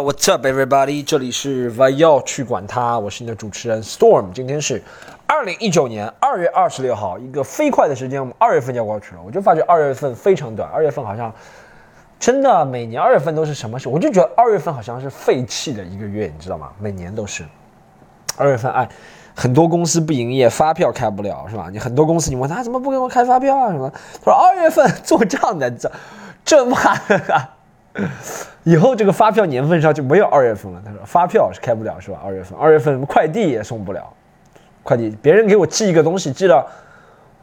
[0.00, 1.04] What's up, everybody？
[1.04, 4.30] 这里是 v i o 去管他，我是你的主持人 Storm。
[4.32, 4.80] 今天是
[5.26, 9.20] 二零一九年二月二十六号，一个飞快的时间，我们二月份就要过去了。
[9.26, 11.34] 我就发觉二月份非常短，二月份好像
[12.20, 13.88] 真的每年二月份都是什么事？
[13.88, 16.70] 我就觉得二月份好像是废弃的一个月，你知道吗？
[16.78, 17.44] 每年都是
[18.36, 18.88] 二月份，哎，
[19.34, 21.70] 很多公司不营业，发票开不了，是吧？
[21.72, 23.72] 你很多公司，你问他怎么不给我开发票啊？
[23.72, 23.90] 什么？
[24.24, 25.90] 他说二月份做账的，这
[26.44, 26.76] 这妈
[27.08, 27.48] 的！
[28.64, 30.82] 以后这个发票年份上就没有二月份了。
[30.84, 32.20] 他说发票是开不了，是吧？
[32.24, 34.02] 二月份，二月份快递也送不了，
[34.82, 36.66] 快递别人给我寄一个东西，寄了，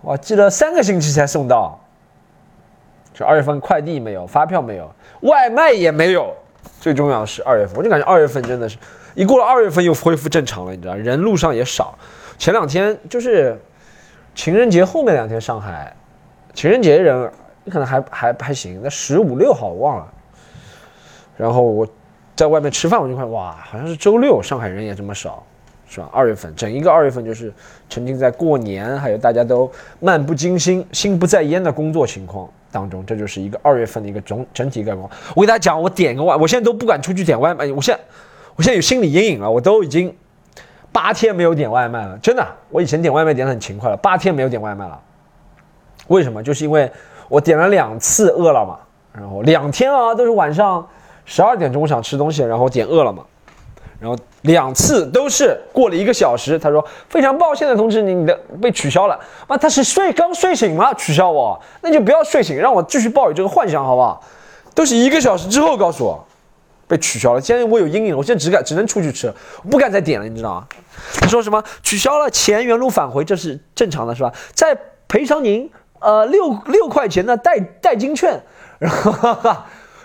[0.03, 1.79] 哇，寄了三个星期才送到。
[3.13, 6.33] 这二月份快递没有，发票没有，外卖也没有。
[6.81, 8.77] 最重要的是二月份，我就感觉二月份真的是
[9.13, 11.97] 一过了二月份又恢复正常了，你知道，人路上也少。
[12.37, 13.59] 前两天就是
[14.33, 15.95] 情人节后面两天，上海
[16.53, 17.31] 情人节人
[17.71, 20.13] 可能还还还行，那十五六号我忘了。
[21.37, 21.87] 然后我
[22.35, 25.43] 在外面吃饭，我就看哇，好像是周六，上海人也这么少，
[25.87, 26.09] 是吧？
[26.11, 27.53] 二月份，整一个二月份就是
[27.89, 35.09] 沉浸在过年，还有大家都漫不经心、心不在焉的工作情况当中，这就是一个二月份的一个总整体概况。
[35.33, 38.01] 我给大家讲，我点个外，我现在都不敢出去点外卖，我现在
[38.55, 40.13] 我现在有心理阴影了，我都已经
[40.91, 44.99] 八天没有点外卖了，真的，我以前点外卖点的很勤快了，八天没有点外卖了，
[46.07, 46.43] 为什么？
[46.43, 46.91] 就是因为
[47.29, 48.77] 我点了两次饿了么，
[49.13, 50.85] 然后两天啊都是晚上。
[51.25, 53.25] 十二点钟我想吃东西，然后点饿了么，
[53.99, 59.19] 然后两次都是过了一个小时，他说非常抱歉的同志，你你的被取消了。
[59.47, 60.93] 妈，他是睡刚睡醒吗？
[60.93, 64.23] 取消我，那就不要睡醒，让我继续抱有这个幻想，好不好？
[64.75, 66.23] 都是一个小时之后告诉我
[66.87, 67.41] 被取消了。
[67.41, 69.33] 现在我有阴影，我现在只敢只能出去吃，
[69.71, 70.67] 不敢再点了，你知道吗？
[71.19, 74.31] 他说什么取消了，钱原路返回，这是正常的，是吧？
[74.53, 78.39] 再赔偿您呃六六块钱的代代金券，
[78.77, 79.55] 然后。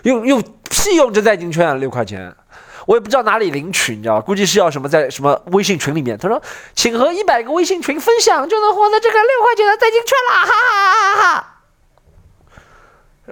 [0.03, 2.35] 用用屁用这代金券啊六块钱，
[2.87, 4.19] 我也不知道哪里领取，你知道？
[4.19, 6.17] 估计是要什么在什么微信群里面。
[6.17, 6.41] 他说，
[6.75, 10.45] 请和一百个微信群分享，就能获得这个六块钱的代金券啦！
[10.45, 11.47] 哈哈哈哈！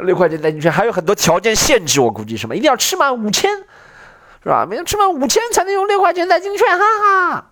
[0.03, 3.51] 六块钱代金券还有很多条件限制，我估计什么一定要吃满五千，
[4.43, 4.65] 是吧？
[4.69, 7.45] 每天吃满五千才能用六块钱代金券，哈哈！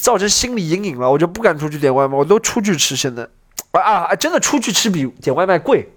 [0.00, 2.96] 造成心理阴影了，我就不敢出去点外卖，我都出去吃。
[2.96, 3.28] 现在
[3.72, 5.92] 啊啊，真的出去吃比点外卖贵。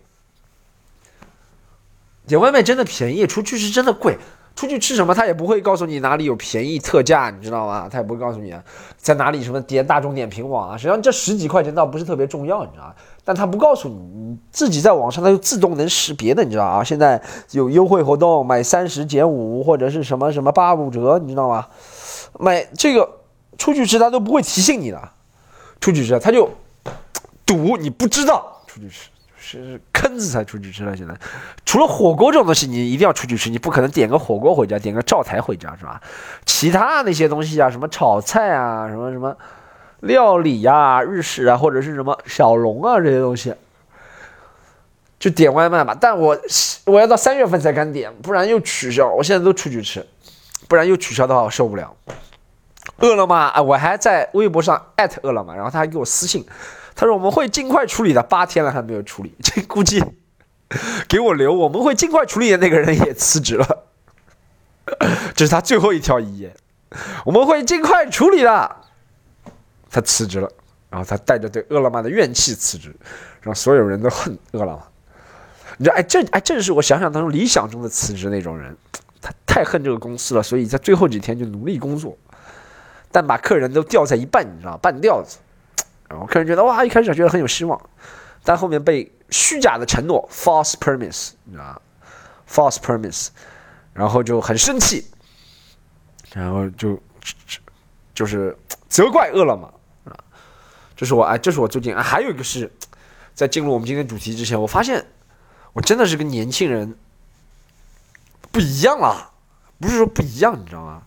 [2.28, 4.18] 点外卖真的便宜，出去是真的贵。
[4.56, 7.90] 出去吃什么，他也不会告诉你哪里有便宜特价，你知道吗？
[7.92, 8.56] 他也不会告诉你
[8.96, 10.78] 在哪里什么点大众点评网啊。
[10.78, 12.94] 实际上这十几块钱倒不是特别重要，你知道吗？
[13.26, 16.82] 但他不告诉你，你自己在网上他就自动能识别的，你知道啊？
[16.82, 17.22] 现在
[17.52, 21.68] 有优惠活动，买三十减五或者是什么什么八五折，你知道吗？
[22.40, 23.10] 买这个
[23.58, 25.10] 出去吃他都不会提醒你的，
[25.82, 26.50] 出去吃他就
[27.46, 29.10] 赌你不知道出去吃。
[29.48, 30.98] 是坑子才出去吃了。
[30.98, 31.14] 现在
[31.66, 36.02] 除了火锅这种东西，你一定要出去吃，你不可能点个火锅回家，点个灶台回家，是吧？
[36.46, 39.38] 其他那些东西啊，什么炒菜啊，什么什么
[40.00, 43.54] 料理呀、日式啊，或者是什么小龙啊这些东西，
[45.20, 45.96] 就点外卖吧。
[46.00, 46.36] 但我
[46.86, 49.08] 我要到三月份才敢点，不然又取消。
[49.10, 50.04] 我现在都出去吃，
[50.68, 51.96] 不然又取消的话我受不了。
[52.98, 56.46] 饿了么啊，我还在微博上艾特饿了么，然后他还给我私信。
[56.96, 60.02] 他说我们会尽快处理的，八天了还没有处理， 这估计
[61.08, 63.84] 给我留我们会尽快处理的那个人也辞职了，
[65.36, 66.56] 这是他最后一条遗言，
[67.26, 68.76] 我们会尽快处理的，
[69.90, 70.50] 他辞职了，
[70.90, 72.96] 然后他带着对饿了么的怨气辞职，
[73.42, 74.84] 让所有人都恨饿了么。
[75.78, 78.74] 你知道，哎，这哎正是我想想当中理想中的辞职那种人，
[79.22, 82.18] 他太恨这个公司了，所以在最后几天就努力工作，
[83.12, 85.38] 但把客人都吊在一半，你知道半吊子。
[86.08, 87.90] 然后客人觉得哇，一开始觉得很有希望，
[88.44, 91.82] 但后面被虚假的承诺 （false promise） 你知道吗
[92.48, 93.30] ？false promise，
[93.92, 95.04] 然后就很生气，
[96.34, 97.02] 然后就
[98.14, 98.56] 就是
[98.88, 99.74] 责怪饿了么
[100.04, 100.14] 啊。
[100.96, 102.72] 这是我哎，这是我最近啊，还有一个是
[103.34, 105.04] 在进入我们今天主题之前，我发现
[105.74, 106.96] 我真的是跟年轻人
[108.52, 109.32] 不一样了，
[109.80, 111.02] 不是说不一样，你知道吗？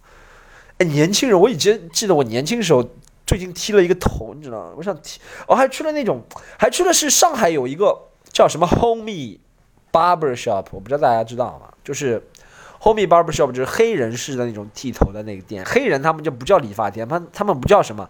[0.78, 2.88] 哎，年轻人，我以前记得我年轻时候。
[3.28, 4.72] 最近剃了一个头，你知道吗？
[4.74, 6.22] 我想剃，我还去了那种，
[6.58, 9.40] 还去的是上海有一个叫什么 Homie
[9.92, 11.68] Barber Shop，我不知道大家知道吗？
[11.84, 12.26] 就是
[12.80, 15.62] Homie Barber Shop，就是黑人式的那种剃头的那个店。
[15.66, 18.08] 黑人他们就不叫理发店，他他们不叫什么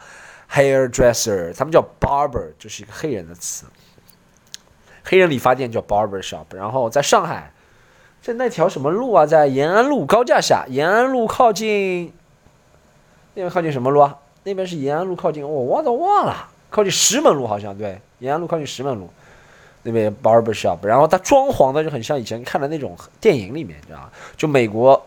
[0.52, 3.66] hairdresser，他们叫 barber，就是一个黑人的词。
[5.02, 7.52] 黑人理发店叫 Barber Shop，然后在上海，
[8.22, 9.26] 在那条什么路啊？
[9.26, 12.12] 在延安路高架下，延安路靠近
[13.34, 14.18] 那边靠近什么路啊？
[14.48, 19.08] 那边是延安路靠近，我我都忘了，靠近石门路好像对，延安路靠近石门路，
[19.82, 24.10] 那边 barber shop，然后它装潢的就很像以前看的那种电影里面，你知道吗？
[24.36, 25.06] 就美国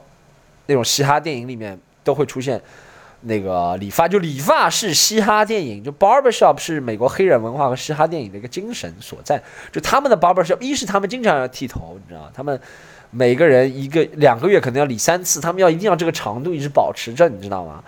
[0.67, 2.61] 那种嘻哈电影里面都会出现
[3.21, 9.41] 那个理发，就理发是嘻哈电影，就 barbershop 是美国黑人文化和嘻哈电影的一个精神所在。
[9.71, 12.31] 就他们的 barbershop，一是他们经常要剃头，你知道吗？
[12.33, 12.59] 他们
[13.11, 17.83] 每个人一个两个月可能要理三次，他们要一定要这个长度一直保持着，你知道吗？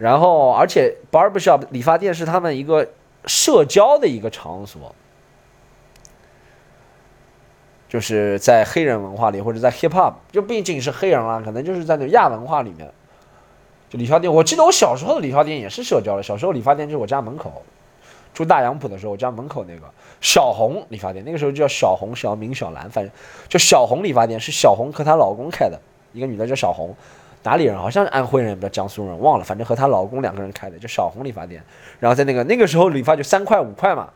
[0.00, 2.88] 然后，而且 barbershop 理发店是他们一个
[3.26, 4.94] 社交的一个场所。
[7.86, 12.88] 就是在黑人文化里，或者在 hip hop，就不仅是黑人啦，可能就是在那亚文化里面，
[13.88, 14.32] 就理发店。
[14.32, 16.22] 我记得我小时候的理发店也是社交的。
[16.22, 17.62] 小时候理发店就是我家门口，
[18.32, 19.82] 住大杨浦的时候，我家门口那个
[20.20, 23.12] 小红理发店，那个时候叫小红、小明、小兰，反正
[23.48, 25.80] 就小红理发店是小红和她老公开的，
[26.12, 26.94] 一个女的叫小红，
[27.42, 27.76] 哪里人？
[27.76, 29.44] 好像是安徽人，不知道江苏人，忘了。
[29.44, 31.62] 反正和她老公两个人开的，就小红理发店。
[31.98, 34.10] 然后在那个那个时候理发就三块五块嘛，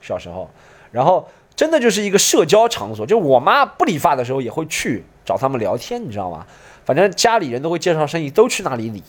[0.00, 0.50] 小时候，
[0.92, 1.28] 然后。
[1.58, 6.46] 真的就是一个社交场所，就我妈不理发的时候也会去找他们聊天，你知道吗？
[6.84, 9.02] 反正家里人都会介绍生意，都去那里理。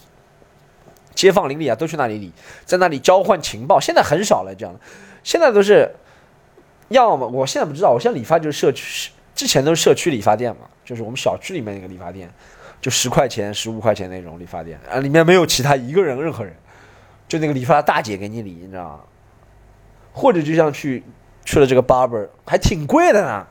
[1.14, 2.34] 街坊邻里啊都去那里理，
[2.66, 3.80] 在那里交换情报。
[3.80, 4.80] 现在很少了这样的，
[5.24, 5.94] 现在都是
[6.88, 12.28] 要么我现在不知道，我现在理发就是社区，之前都是社区理发店嘛，就是我们小区里面那个理发店，
[12.82, 16.54] 就十块钱、十五块钱那种理发店啊，里面没有其他一个人任何人，
[17.28, 19.00] 就那个理发大姐给你理，你知道吗？
[20.14, 21.04] 或者就像去。
[21.46, 23.48] 去了这个 barber 还挺贵的呢，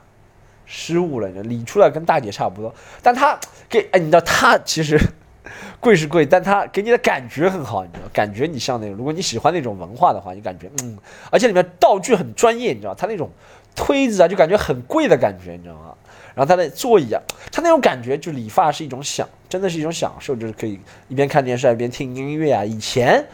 [0.66, 2.72] 失误了你，理出来跟大姐差不多，
[3.02, 3.36] 但他
[3.68, 4.96] 给哎，你知道他其实
[5.80, 10.96] 贵是贵，但他给你的感觉很好，你知道，感觉你像那种，如果你喜欢那种文化的话，你感觉嗯，
[11.32, 13.28] 而且里面道具很专业，你知道，他那种
[13.74, 15.94] 推子啊，就感觉很贵的感觉，你知道吗？
[16.38, 17.20] 然后他的座椅啊，
[17.50, 22.64] 他那种感觉，就理发是一种享，真的是一种享受，就是可以一边看电视一边听音乐啊。
[22.64, 23.26] 以前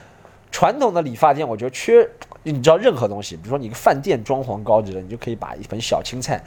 [0.51, 2.09] 传统的理发店，我觉得缺。
[2.47, 6.43] 你知道任何东西，比如说你个饭店装潢高级的，你就可以把一盆小青菜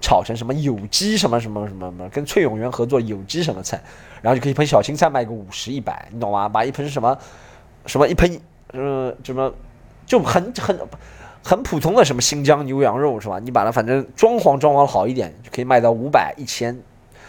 [0.00, 3.82] 炒成什么有机什么什么什么什么，跟翠永元合作有机什么菜，
[4.22, 6.48] 然后就可以一盆小青菜卖个五十一百，你懂吗？
[6.48, 7.16] 把一盆什么
[7.84, 8.40] 什么一盆
[8.72, 9.52] 呃什么
[10.06, 10.78] 就很很
[11.42, 13.38] 很普通的什么新疆牛羊肉是吧？
[13.38, 16.78] 你把它反正装潢装潢好一点，就可以卖到五百一千，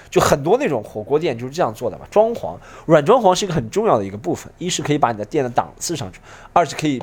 [0.10, 2.06] 就很多那种火锅店就是这样做的嘛。
[2.12, 2.56] 装潢
[2.86, 6.20] 软装潢是一个很重要的一个部分，一是可以把你的店的档次上去，
[6.54, 7.02] 二是可以。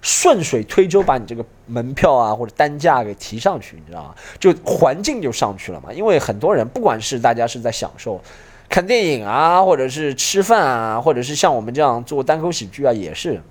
[0.00, 4.14] 顺水推舟，把你这个门票啊或者单价给提上去，你知道吗？
[4.38, 5.92] 就环境就上去了嘛。
[5.92, 8.20] 因为很多人，不管是大家是在享受
[8.68, 13.42] 看电影啊，或者是吃饭啊，或者是像我们这样做单口喜剧啊，也是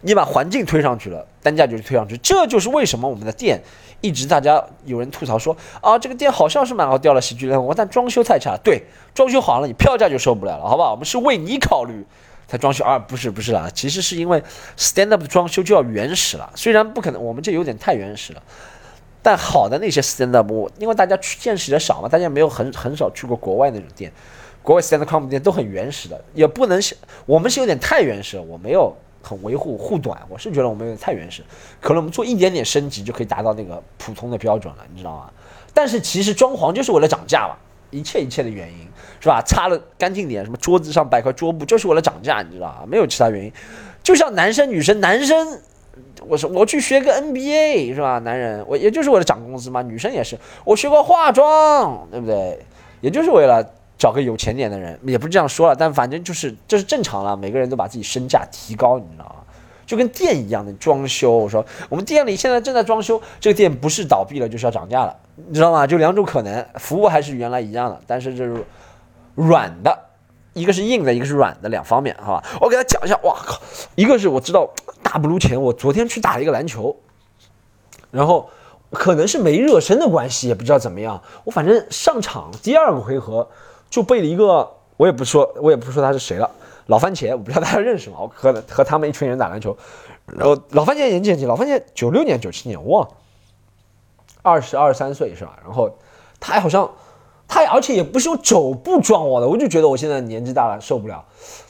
[0.00, 2.16] 你把环境推上去了，单价就是推上去。
[2.18, 3.60] 这就是为什么我们的店
[4.00, 8.56] 一直大家有人吐槽说啊，这个店好像是蛮好，掉了喜剧人我，但装修太差。
[8.62, 8.82] 对，
[9.14, 10.92] 装修好了，你票价就受不了了，好不好？
[10.92, 12.06] 我们是为你考虑。
[12.50, 14.42] 才装修啊，不是不是啦，其实是因为
[14.78, 18.42] stand up 的装修就要原始了，虽然不可能，我们这有点太原始了，
[19.22, 24.10] 但好的那些 stand up，因为大家去见识的少嘛，大家没有很很少去过国外那种店，
[24.62, 26.96] 国外 stand up 店都很原始的，也不能是，
[27.26, 28.96] 我们是有点太原始了，我没有
[29.28, 31.42] 很维护护短，我是觉得我们有点太原始，
[31.80, 35.30] 可能我们做一点点升级就可以达到那个普通的标准了，你知道吗？
[35.74, 37.54] 但是其实装潢就是为了涨价嘛。
[37.90, 38.86] 一切一切的原因
[39.18, 39.40] 是吧？
[39.40, 42.84] 擦了干净点，什么桌子上摆块桌布，就是为了涨价，你知道吧？
[42.86, 43.52] 没有其他原因。
[44.02, 45.58] 就像男生女生，男生，
[46.26, 48.18] 我说我去学个 NBA 是吧？
[48.18, 49.80] 男人我也就是为了涨工资嘛。
[49.80, 52.58] 女生也是，我学过化妆，对不对？
[53.00, 53.64] 也就是为了
[53.98, 57.36] 找个有钱点的人，也不是这样说了，但反正就是这是正常了。
[57.36, 59.34] 每个人都把自己身价提高，你知道吗？
[59.84, 65.86] 就跟店一样的装修，我说我们店里现在正在装修，这个店不是倒闭了，就是要涨价了，你知道吗？
[65.86, 68.62] 就两种可能，服务还是原来一样的，但是这是
[69.34, 69.98] 软的，
[70.52, 72.44] 一个是硬的，一个是软的，两方面，好吧？
[72.60, 73.58] 我给他讲一下，哇靠，
[73.94, 74.68] 一个是我知道
[75.02, 76.94] 大不如前，我昨天去打了一个篮球，
[78.10, 78.50] 然后
[78.92, 83.48] 可能是没热身的关系，也不知道怎么样，我反正上场第二个回合
[83.90, 86.50] 就被了一个，我也不说，我也不说他是谁了。
[86.86, 88.16] 老番茄，我不知道大家认识吗？
[88.20, 89.76] 我和和他们一群人打篮球，
[90.26, 93.06] 然后老番茄年纪很轻，老番茄九六年、九七年，哇，
[94.42, 95.58] 二十二三岁是吧？
[95.62, 95.90] 然后
[96.40, 96.90] 他好像
[97.46, 101.24] 他而且也不是用肘部撞我的，我就觉得我现在年纪大了受不了。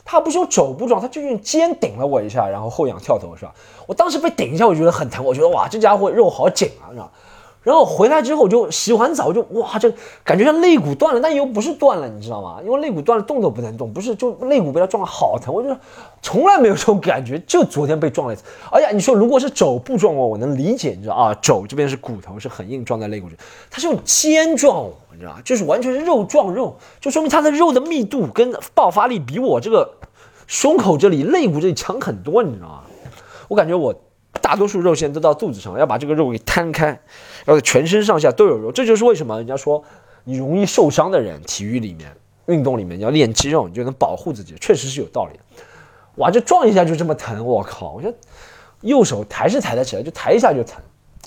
[0.05, 3.53] 他不是用肘部撞，他就用肩顶了我一下，然后后仰跳投是吧？
[3.87, 7.11] 我当时被顶一下，我觉得很疼，我觉得哇，这家伙肉好紧啊，是吧？
[7.69, 12.57] 然后回来之后就洗完澡就哇，这感觉像肋骨断了，但又不是断了，你知道吗？
[12.65, 15.69] 因为肋骨断了动都不能动，不是就肋骨被他撞了好疼，我就
[16.19, 18.43] 从来没有这种感觉，就昨天被撞了一次。
[18.71, 23.37] 哎呀你说如果是肘部撞我，我能理解，你知道啊，肘这边是骨头是很硬，撞在肋骨上，
[23.69, 29.87] 他是用肩撞我，你知道就是完全是肉撞肉，就说明他的肉的密度跟爆发力比我这个
[30.47, 32.81] 胸口这里肋骨这里强很多，你知道吗？
[33.47, 33.93] 我感觉我。
[34.41, 36.99] 大多数肉馅都到肚子上，要把这个肉给摊开，
[37.45, 38.71] 要全身上下都有肉。
[38.71, 39.83] 这就是为什么人家说
[40.23, 45.39] 你容易受伤的人，体育里面运动里面，你要练肌肉，你就能保护自己，确实是有道理。
[46.15, 47.91] 哇，这撞一下就这么疼，我靠！
[47.93, 48.17] 我觉得
[48.81, 50.81] 右手抬是抬得起来，就抬一下就疼。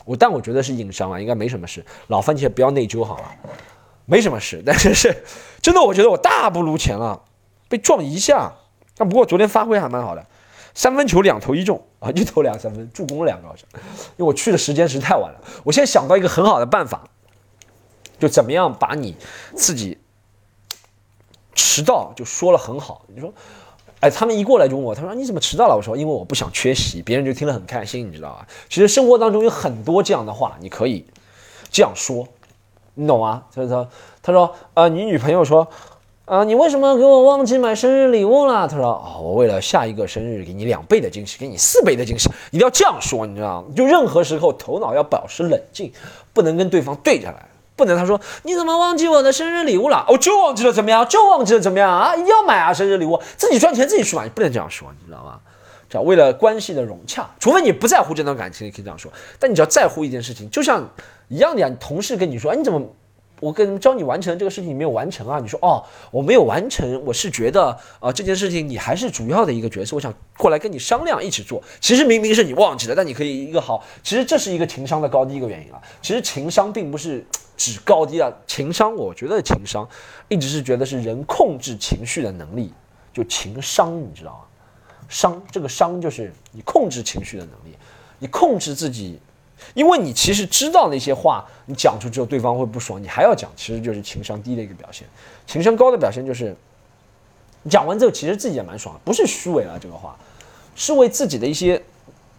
[0.04, 1.84] 我但我觉得是硬伤啊，应该没什么事。
[2.08, 3.24] 老番茄不要内疚好了，
[4.04, 4.62] 没什么事。
[4.64, 5.24] 但是是
[5.60, 7.22] 真的，我觉得我大不如前了，
[7.68, 8.52] 被撞一下。
[8.96, 10.26] 但不过昨天发挥还蛮好的，
[10.74, 13.66] 三分球两投一中 啊，一投两三分，助攻两个好像。
[14.16, 17.04] 因为我去的时间实在太晚了，我现在想到一个很好的办法，
[18.18, 19.16] 就怎么样把你
[19.54, 19.98] 自己
[21.54, 23.02] 迟到就说了很好。
[23.08, 23.32] 你说。
[24.00, 25.76] 哎，他们一过来就问我，他说你怎么迟到了？
[25.76, 28.44] 我说因为我不想缺席，别人就听了很开心，你知道吧？
[28.68, 31.06] 其实生活当中有很多这样的话，你可以
[31.70, 32.26] 这样说，
[32.94, 33.44] 你懂吗？
[33.54, 33.88] 他说，
[34.20, 35.68] 他说，呃，你女朋友说，
[36.32, 38.66] 啊，你为什么给我忘记买生日礼物了？
[38.66, 43.68] 他说，哦，我为了下一个生日给你两倍的惊喜，给你四倍的惊喜，一定要这样说，你知道吗？
[43.76, 45.92] 就任何时候头脑要保持冷静，
[46.32, 47.46] 不能跟对方对着来。
[47.76, 50.06] 不能，他说你怎么忘记我的生日礼物了？
[50.08, 51.06] 我就忘记了，怎么样？
[51.06, 52.16] 就忘记了，怎么样啊？
[52.16, 52.72] 一定要买啊！
[52.72, 55.38] 生日礼物，自己赚钱自己去买，你不能这样说，你知道吗？
[55.90, 59.12] 这样为了关系的融洽，除非你不在乎这段感情，你可以这样说。
[59.38, 60.82] 但你只要在乎一件事情，就像
[61.28, 61.68] 一样的呀。
[61.68, 62.80] 你同事跟你说，哎，你怎么？
[63.42, 65.40] 我跟教你完成这个事情，你没有完成啊？
[65.42, 65.82] 你说哦，
[66.12, 71.60] 我没有完成，我是觉得啊，这件事情你还是主要的一个角色，我想过来跟你商量，一起做。
[71.80, 73.82] 其实明明是你忘记了，但你可以一个好。
[74.04, 75.82] 其实这是一个情商的高低一个原因啊。
[76.00, 79.88] 其实情商并不是指高低啊，情商，我觉得情商
[80.28, 82.72] 一直是觉得是人控制情绪的能力，
[83.12, 84.44] 就情商，你知道吗？
[85.08, 87.76] 商这个商就是你控制情绪的能力，
[88.20, 89.18] 你控制自己。
[89.74, 95.06] 因为你其实知道那些话，你讲出之后对方会不爽，你还要讲，其实就是情商低的一个表现。
[95.46, 96.54] 情商高的表现就是，
[97.68, 100.16] 讲完之后其实自己也蛮爽，不是虚伪啊，这个话
[100.74, 101.82] 是为自己的一些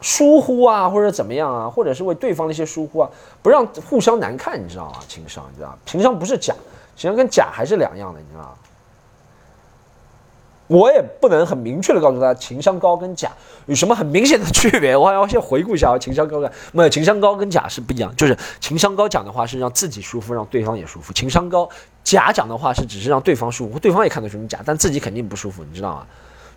[0.01, 3.09] 疏忽啊，或者怎么样啊，或者是为对方的一些疏忽啊，
[3.41, 4.99] 不让互相难看，你知道吗？
[5.07, 6.53] 情商，你知道情商不是假，
[6.95, 8.53] 情商跟假还是两样的，你知道吗？
[10.73, 13.31] 我也不能很明确的告诉他情商高跟假
[13.67, 14.97] 有什么很明显的区别。
[14.97, 21.69] 我还要先回顾一下啊，情商高跟没有情商高跟假是不一样，就是情商高讲的话是让自己舒服，让对方也舒服；情商高
[22.03, 26.07] 假讲的话是只是让对方舒服，对方也看得出你假，但自己肯定不舒服，你知道吗？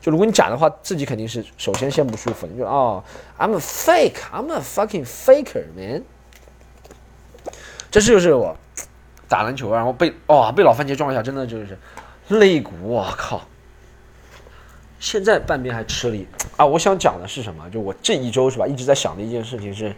[0.00, 3.04] 就如果你假的话，自己肯定是首先先不舒服，你就哦
[3.38, 6.02] ，I'm a fake，I'm a fucking faker man。
[7.90, 8.56] 这是就是我
[9.28, 11.78] 打篮球，然后被哦被老番茄撞一下，真的就是
[12.28, 13.42] 肋骨，我靠！
[14.98, 16.26] 现在半边还吃力
[16.56, 16.64] 啊！
[16.64, 17.68] 我想讲的是什么？
[17.70, 19.94] 就我这一周是吧，一直在想的一件事情是，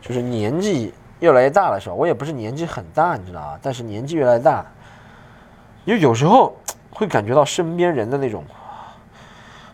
[0.00, 3.58] 就是年纪越来越大的时候，我也不是年纪很大，你知道啊？
[3.62, 4.64] 但是年纪越来越大，
[5.84, 6.56] 因为有时候
[6.90, 8.44] 会感觉到身边人的那种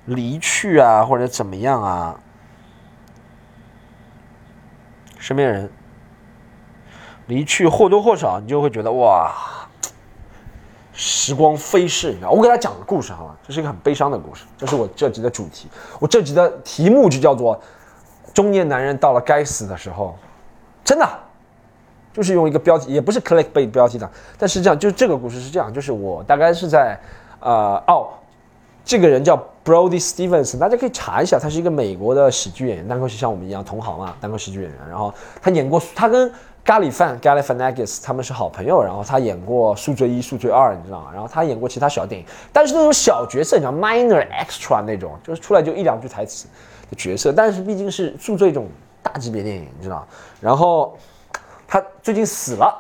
[0.06, 2.20] 离去啊，或者怎么样啊，
[5.18, 5.70] 身边人
[7.26, 9.32] 离去或多或少，你就会觉得哇。
[11.00, 15.68] 时光飞逝，你知道，我给大家讲个故事，好吧，这是一个很悲伤的故事，这是我这集的主题。
[16.00, 17.56] 我这集的题目就叫做
[18.34, 20.16] “中年男人到了该死的时候”，
[20.82, 21.08] 真的，
[22.12, 27.00] 就是用一个标题，也不是 clickbait 标题的，但实际上就这个故事是这样，就是我大概是在，
[27.38, 28.08] 呃，哦，
[28.84, 36.32] 这个人叫 Brody Stevens，大家可以查一下，他是一个美国的喜剧演员，单口喜像我们一样同行嘛，单口喜剧演员，然后他演过，他跟。
[36.68, 41.10] 咖喱饭 Galifianakis 他们是好朋友，然后他演过《宿醉一》《宿醉二》，你知道吗？
[41.10, 46.46] 然后他演过其他小电影，但是那种小角色，你知道 minor extra 那种，就是出来就一两句台词
[46.90, 47.32] 的角色。
[47.32, 48.68] 但是毕竟是《宿醉》这种
[49.02, 50.06] 大级别电影，你知道吗
[50.42, 50.94] 然后
[51.66, 52.70] 他最近死了，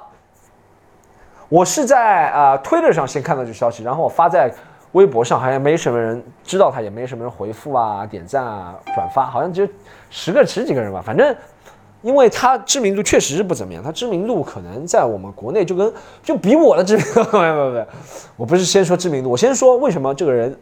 [1.48, 4.52] 我是在啊 Twitter 上先看到这消息，然后我发在
[4.92, 9.68] 微博上，好像没什么人知道他，也没什么人回复啊、点赞啊、转发，好像只有
[10.10, 11.34] 十个、十几个人吧，反正。
[12.02, 17.86] 因为他知名度确实是不怎么样，他知名度可能在我们国内就跟就比我的知名度， 没有没有没有，
[18.36, 20.56] 我不是先说知名度，我先说为什么这个人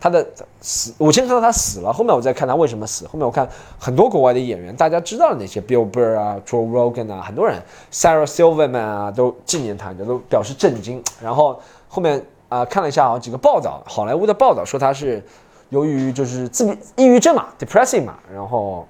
[0.00, 0.26] 他的
[0.62, 3.06] 死，我先看到他死了，后面我再看他为什么死。
[3.06, 3.46] 后面我看
[3.78, 7.60] 很多国外的演员，大家知道的那些 Bill Burr 啊，Joe Rogan 啊，很多人
[7.92, 11.02] Sarah Silverman 啊都纪念他，都表示震惊。
[11.22, 15.22] 然后后面啊看了一下啊几个报道，好莱坞的报道说他是
[15.68, 18.88] 由于就是自闭抑郁症嘛，depressing 嘛，然后。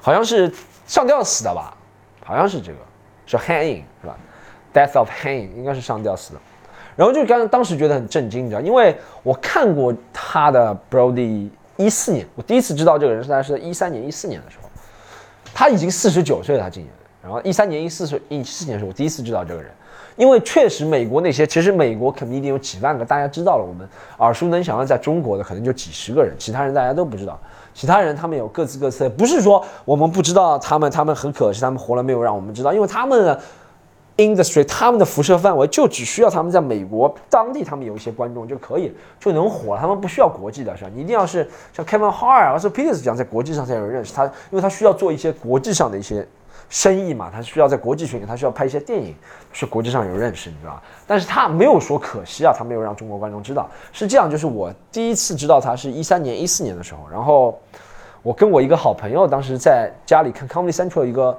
[0.00, 0.52] 好像是
[0.86, 1.76] 上吊死的吧？
[2.24, 2.78] 好像是这个，
[3.26, 4.16] 是 hanging 是吧
[4.72, 6.40] ？Death of hanging 应该是上吊死的。
[6.96, 14.68] 然后就刚当时觉得很震惊，你知道，因为我看过他的 Brody 一四年，我第一次知道这个人是在是一三年、一四年的时候，
[15.54, 16.92] 他已经四十九岁了，他今年。
[17.22, 19.70] 然后一三年、一四岁、一四年的时候，我第一次知道这个人，
[20.16, 23.88] 因为确实美国那些，其实美国肯定有几万个，大家知道了，我们
[24.18, 27.38] 耳熟能详的，在中国的可能就几十个人，其他人大家都不知道。
[27.72, 33.40] 其他人他们有各自各色，不是说我们不知道他们，他们很可惜，他们活了没有让我们知道，因为他们的
[34.16, 40.90] industry，他们的辐射范围就只需要他们在美国当地，他们有一些观众就可以就能火，他们不需要国际的，是吧？
[40.94, 46.26] 你一定要是像 Kevin Hart 或者 Peters 这样在国际上才有人认识他，因为他需要做一些国际上的一些
[46.70, 49.14] 生意嘛，他需要在国际巡演，他需要拍一些电影，
[49.52, 50.82] 是国际上有认识，你知道吧？
[51.06, 57.60] 但是他没有说可惜啊，他没有让中国观众知道，是这样，就是我第一次知道他是一三年、一四年的时候，然后
[58.22, 61.38] 我跟我一个好朋友当时在家里看 Comedy Central 一个。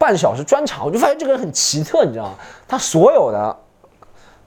[0.00, 2.30] 半小时专场，我就发现这个人很奇特，你知道吗？
[2.66, 3.56] 他所有的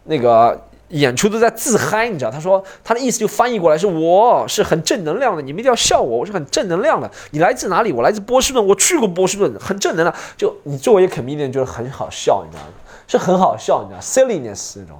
[0.03, 0.60] 那个
[0.93, 2.31] 演出都在自嗨，你知道？
[2.31, 7.09] 他说他的意思就翻译过来是：我是很正能量的，你们一定要笑我，我是很正能量的。
[7.31, 7.91] 你来自哪里？
[7.91, 10.15] 我来自波士顿，我去过波士顿，很正能量。
[10.38, 12.69] 就你作为一个 comedian，就是很好笑，你知道吗？
[13.07, 14.97] 是很好笑，你知道？silliness 那种，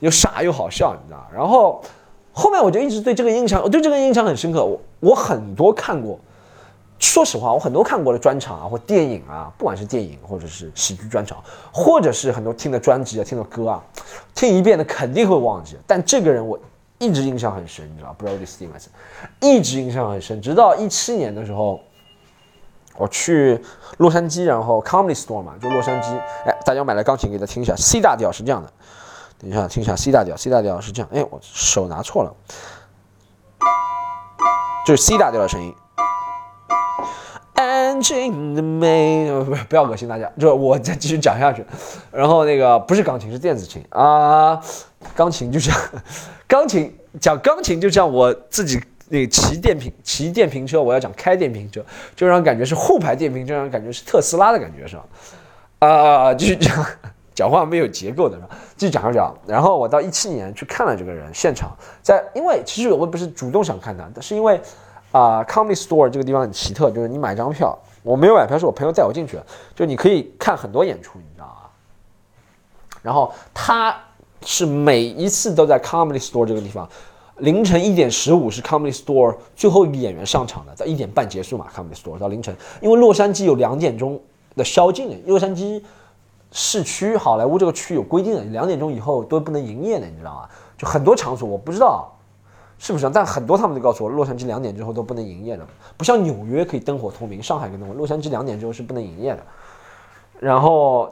[0.00, 1.26] 又傻又好笑，你知道？
[1.34, 1.82] 然后
[2.32, 4.64] 后面我就一直对这个印象，我对这个印象很深刻。
[4.64, 6.18] 我我很多看过。
[6.98, 13.82] 说实话，我很多看过的专场啊，或电影啊，不管是电影或者是喜剧专场，或者是很多听的专辑啊、听的歌啊，
[14.34, 15.76] 听一遍的肯定会忘记。
[15.86, 16.58] 但这个人我
[16.98, 18.86] 一直印象很深，你知道，Brody Stevens，
[19.40, 20.40] 一直印象很深。
[20.40, 21.80] 直到一七年的时候，
[22.96, 23.62] 我去
[23.98, 26.16] 洛杉矶，然后 Comedy Store 嘛，就洛杉矶。
[26.46, 28.72] 哎，大家买了钢琴给他听一下，C 大调是这样的。
[29.38, 31.08] 等一下，听一下 C 大调，C 大调是这样。
[31.12, 32.34] 哎，我手拿错了，
[34.86, 35.74] 就是 C 大调的声音。
[37.56, 41.64] 安静的美，不不要恶心大家，就我再继续讲下去。
[42.12, 44.60] 然后那个不是钢琴，是电子琴啊。
[45.14, 45.74] 钢琴就像
[46.46, 51.82] 钢琴讲钢琴，就像我自己那骑电瓶骑电瓶车，我要讲开电瓶车，
[52.14, 55.04] 就让感觉是后排电瓶车，让感觉是特斯拉的感觉是吧？
[55.78, 56.84] 啊，继续讲，
[57.34, 58.48] 讲话没有结构的是吧？
[58.76, 59.34] 继续讲一讲。
[59.46, 64.60] 然后我到一七年去看了这个人现场，在因为其实我不是主动想看他，但是因为。
[65.12, 71.52] 啊，Comedy Store 这个地方很奇特，就是你买张票，我没有买票，是我朋友带我进去的，就你可以看很多演出，你知道吗？
[73.02, 73.96] 然后他
[74.44, 76.86] 是每一次都在 Comedy Store 这个地方，
[77.38, 84.20] 凌晨一点十五是 Comedy Store 最后一个演员上场的，在一点半结束嘛，Comedy Store 到凌晨，因为洛杉矶有两点钟
[84.54, 85.82] 的宵禁，洛杉矶
[86.52, 90.48] 市区好莱坞这个区有规定的，两点钟以后都不能营业的，你知道吗？
[90.76, 92.12] 就很多场所我不知道。
[92.78, 93.08] 是不是？
[93.10, 99.42] 但很多他们都告诉我，洛杉矶两点之后都不能营业的，不像纽约可以灯火通明，上海可以灯火，洛杉矶两点之后是不能营业的。
[100.38, 101.10] 然后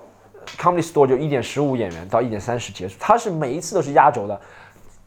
[0.58, 4.38] ，Comedy Store 就一点十五演员到一点三十结束，他是每一次都是压轴的。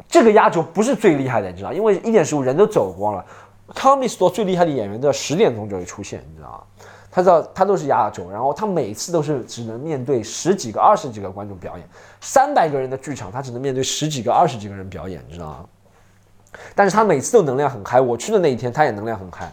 [0.08, 3.26] 这个压轴不是最厉害的，你知道，因为一点十五人都走光了。
[3.74, 6.64] Comedy Store 最厉害的演员都要十点钟就会出现，你知道吗？
[7.12, 11.88] 他知道他都是压轴，然后他每次都是只能面对十几个、二十几个观众表演，
[12.22, 15.66] 三百个人的剧场，他只能面对十几个、二十几个人表演，你知道吗？
[16.76, 19.52] 但是他每次都能量很嗨，我去的那一天他也能量很嗨，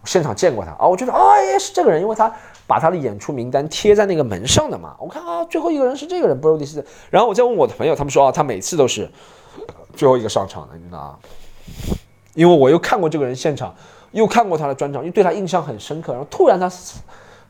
[0.00, 2.32] 我现场见过他啊，我觉得啊也是这个人，因为他
[2.66, 9.10] 把他的演出名单贴在那个门上的嘛，我看啊最后一个人是这个人，b r o d y，然后我再问我的朋友，他们说啊他每次都是
[9.94, 11.18] 最后一个上场的，你知道吗？
[12.34, 13.74] 因为我又看过这个人现场，
[14.12, 17.00] 又看过他的专场，又对他印象很深刻，然后突然他死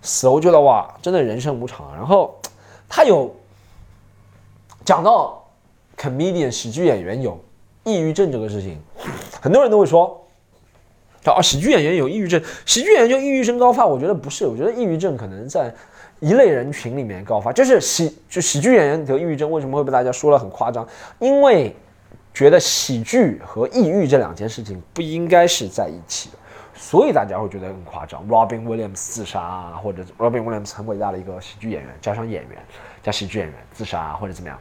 [0.03, 2.35] 死了，我觉得哇真的人生无常，然后
[2.88, 3.35] 他有
[4.85, 5.44] 讲到
[5.96, 7.38] comedian 喜剧演员有。
[7.84, 8.78] 抑郁症这个事情，
[9.40, 10.22] 很多人都会说，
[11.24, 13.86] 啊，喜剧演员有抑郁症，喜剧演员就抑郁症高发。
[13.86, 15.72] 我觉得不是，我觉得抑郁症可能在
[16.20, 20.86] 一类人群里面高发，就是喜就喜剧演员得抑郁症为什么会被大家说了很夸张？
[21.18, 21.74] 因为
[22.34, 26.36] 觉得喜剧和抑郁这两件事情不应该是在一起的，
[26.74, 28.22] 所以大家会觉得很夸张。
[28.28, 32.58] Robin Williams 自杀啊，或者 Robin Williams 很伟大的一个喜剧演员，加上演员
[33.02, 34.58] 加喜剧演员自杀啊，或者怎么样？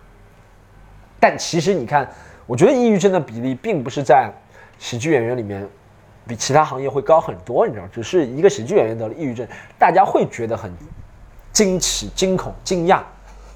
[1.20, 2.10] 但其实你看。
[2.50, 4.28] 我觉得抑郁症的比例并不是在
[4.80, 5.70] 喜剧演员里面
[6.28, 10.74] 比其他行业会高很多，你知道只是一个喜剧演员得了抑郁症，大家会觉得很
[11.54, 13.02] 惊奇、惊恐、惊讶，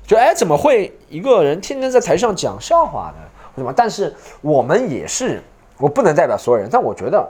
[0.06, 3.24] 就哎，怎么会一个人天天在台上讲笑话呢？
[3.56, 3.74] 什么？
[3.76, 5.42] 但是我们也是，
[5.80, 7.28] 我不能代表所有人，但我觉得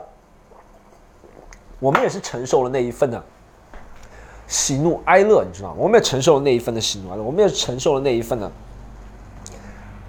[1.80, 3.24] 我们也是承受了那一份的
[4.46, 5.76] 喜怒哀乐，你知道吗？
[5.78, 8.52] 我们也承受了那一份的喜怒哀乐，我们也承受了那一份的。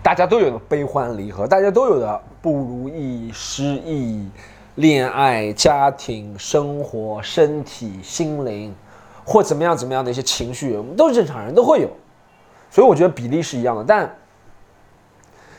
[0.06, 4.30] 大家都有的悲欢离合，大家都有的不如意、失意、
[4.76, 8.72] 恋爱、家庭、生活、身体、心灵，
[9.26, 11.89] 或怎么样怎么样的一些情绪，我们都是正常人，都会有。
[12.70, 13.84] 所以我觉得比例是一样的。
[13.84, 14.15] 但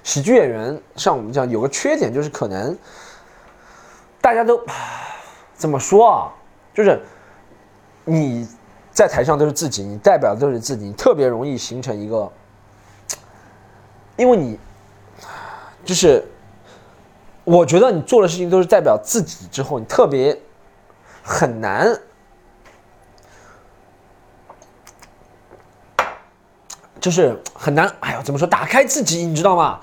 [0.04, 2.78] 喜剧演员像我们这样有个缺点，就是可能
[4.20, 4.64] 大家都
[5.54, 6.32] 怎么说啊？
[6.72, 7.00] 就是
[8.04, 8.46] 你
[8.92, 12.30] 在台上都是自己，你代表的都是自己，你特别容易形成一个。
[14.16, 14.58] 因为你，
[15.84, 16.24] 就是，
[17.44, 20.38] 我觉得你做的事情都是代表自己之后，你特别
[21.22, 21.98] 很难，
[26.98, 27.90] 就是很难。
[28.00, 28.48] 哎呦，怎么说？
[28.48, 29.80] 打开自己，你知道吗？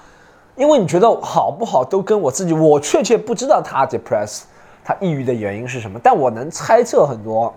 [0.56, 4.42] 因为你觉得好不好都跟我自己，我确切不知道他 depress，
[4.84, 7.54] 他抑郁的原因是什么，但我能猜测很多。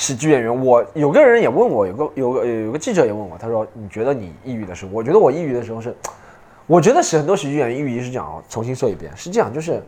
[0.00, 5.94] 喜剧演员，我有个人也问我，有个有个有个记者也问我，他说：“你觉得你抑郁的时候？”我觉得我抑郁的时候是，
[6.66, 8.42] 我觉得是很多喜剧演员抑郁是这样。
[8.48, 9.82] 重新说一遍，是这样，就是，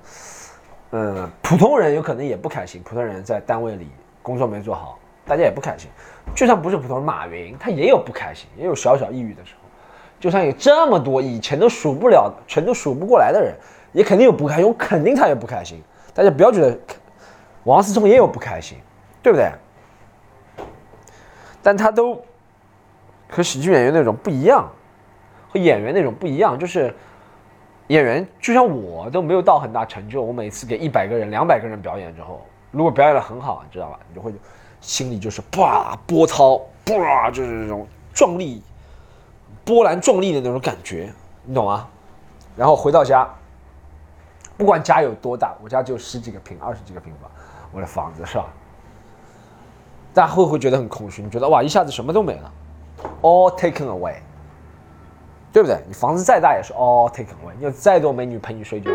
[0.90, 3.88] 嗯，普通人有可能也不开心，普通人在单位里
[4.20, 5.88] 工作没做好，大家也不开心。
[6.34, 9.66] 就算不是普通人，马云他也有不开心，也有小小抑郁的时候。
[10.20, 13.54] 就算有这么多以前都数不了、全都数不过来的人，
[13.92, 14.66] 也肯定有不开心。
[14.66, 15.82] 我肯定他也不开心。
[16.12, 16.78] 大家不要觉得
[17.64, 18.76] 王思聪也有不开心，
[19.22, 19.50] 对不对？
[21.62, 22.20] 但他都
[23.30, 24.68] 和喜剧演员那种不一样，
[25.52, 26.94] 和演员那种不一样，就是
[27.88, 30.22] 演员就像我都没有到很大成就。
[30.22, 33.98] 我每次给一百个人、两百个人表演之后，如果表演的很好，你知道吧？
[34.08, 34.32] 你就会
[34.80, 36.60] 心里就是哇波涛，
[36.96, 38.62] 哇就是这种壮丽、
[39.64, 41.12] 波澜壮丽的那种感觉，
[41.44, 41.88] 你懂吗？
[42.56, 43.28] 然后回到家，
[44.58, 47.30] 不管家有多大，我家就十几个平、二十几个平方，
[47.72, 48.46] 我的房子是吧？
[50.14, 51.22] 大家会不会觉得很空虚？
[51.22, 52.52] 你觉得哇，一下子什么都没了
[53.22, 54.16] ，all taken away，
[55.52, 55.78] 对不对？
[55.86, 57.52] 你房子再大也是 all taken away。
[57.58, 58.90] 你有再多美女陪你睡觉，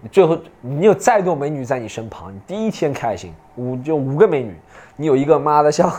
[0.00, 4.56] 你最后你有再多美女在你身旁，你第一天开心五就五个美女，
[4.96, 5.92] 你有一个妈的像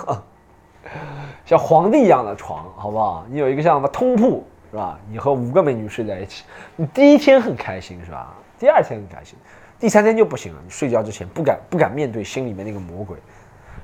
[1.45, 3.25] 像皇帝一样的床，好不好？
[3.29, 4.99] 你有一个像什么通铺是吧？
[5.09, 6.43] 你和五个美女睡在一起，
[6.75, 8.33] 你第一天很开心是吧？
[8.57, 9.37] 第二天很开心，
[9.79, 10.59] 第三天就不行了。
[10.63, 13.17] 你睡觉之前不敢不敢面对心里面那个魔鬼。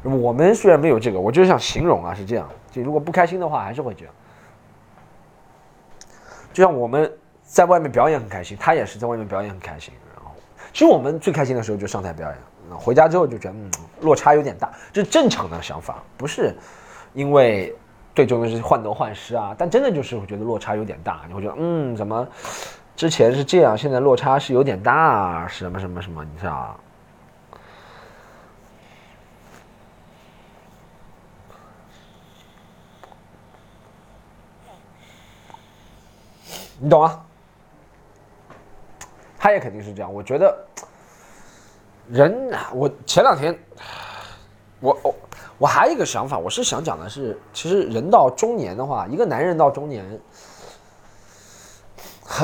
[0.04, 2.48] 我们虽然没有这个，我就是想形容啊，是这样。
[2.72, 4.14] 就如果不开心的话，还是会这样。
[6.52, 7.12] 就像我们
[7.42, 9.94] 在外面表演很开心，他也是在外面表演很开心。
[10.14, 10.32] 然后，
[10.72, 12.38] 其实我们最开心的时候就上台表演，
[12.78, 16.54] 回家之后就觉得嗯落差有点大，这是正常的想法，不是
[17.14, 17.74] 因为
[18.14, 19.56] 对这东西患得患失啊。
[19.58, 22.28] 但真的就是我觉得落差有点大，你会觉得嗯怎么
[22.96, 26.78] 之前是这样，现在落差是有点大，什么什么什么，你知道。
[36.84, 37.18] 你懂吗？
[39.40, 40.14] 他也肯定是这样。
[40.14, 40.54] 我觉得
[42.10, 43.58] 人，我前两天，
[44.82, 45.16] 我我
[45.60, 50.06] 我还有一个想法，我是想讲的是，其实人到中年的话，一个男人到中年，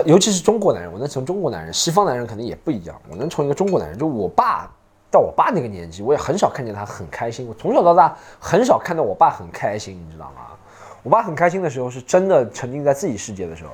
[0.06, 2.98] 尤其是中国男人，我能从中国男人，西方男人肯定也不一样。
[3.10, 4.72] 我能从一个中国男人，就我爸
[5.12, 7.46] 到我爸那个年纪，我也很少看见他很开心。
[7.46, 10.56] 我从小到大很少看到我爸很开心，你知道吗？
[11.04, 13.72] 我爸很开心的时候，是真的沉浸在自己世界的时候。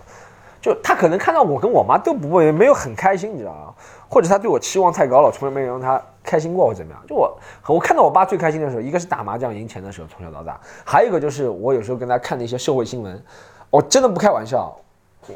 [0.66, 3.72] 就他可能看到我跟我妈都不会没有很开心，你知道吗？
[4.10, 7.00] 或者他对我期望太高了，从来没有让他开心过或怎么样。
[7.08, 13.24] 就我我看到我爸最开心的时候，一个是打麻将赢钱的时候，从小到大；还有一个就是我有时候跟他看那些社会新闻，
[13.70, 14.76] 我真的不开玩笑。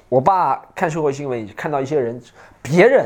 [0.10, 2.20] 我爸看社会新闻，看到一些人
[2.64, 3.06] 别人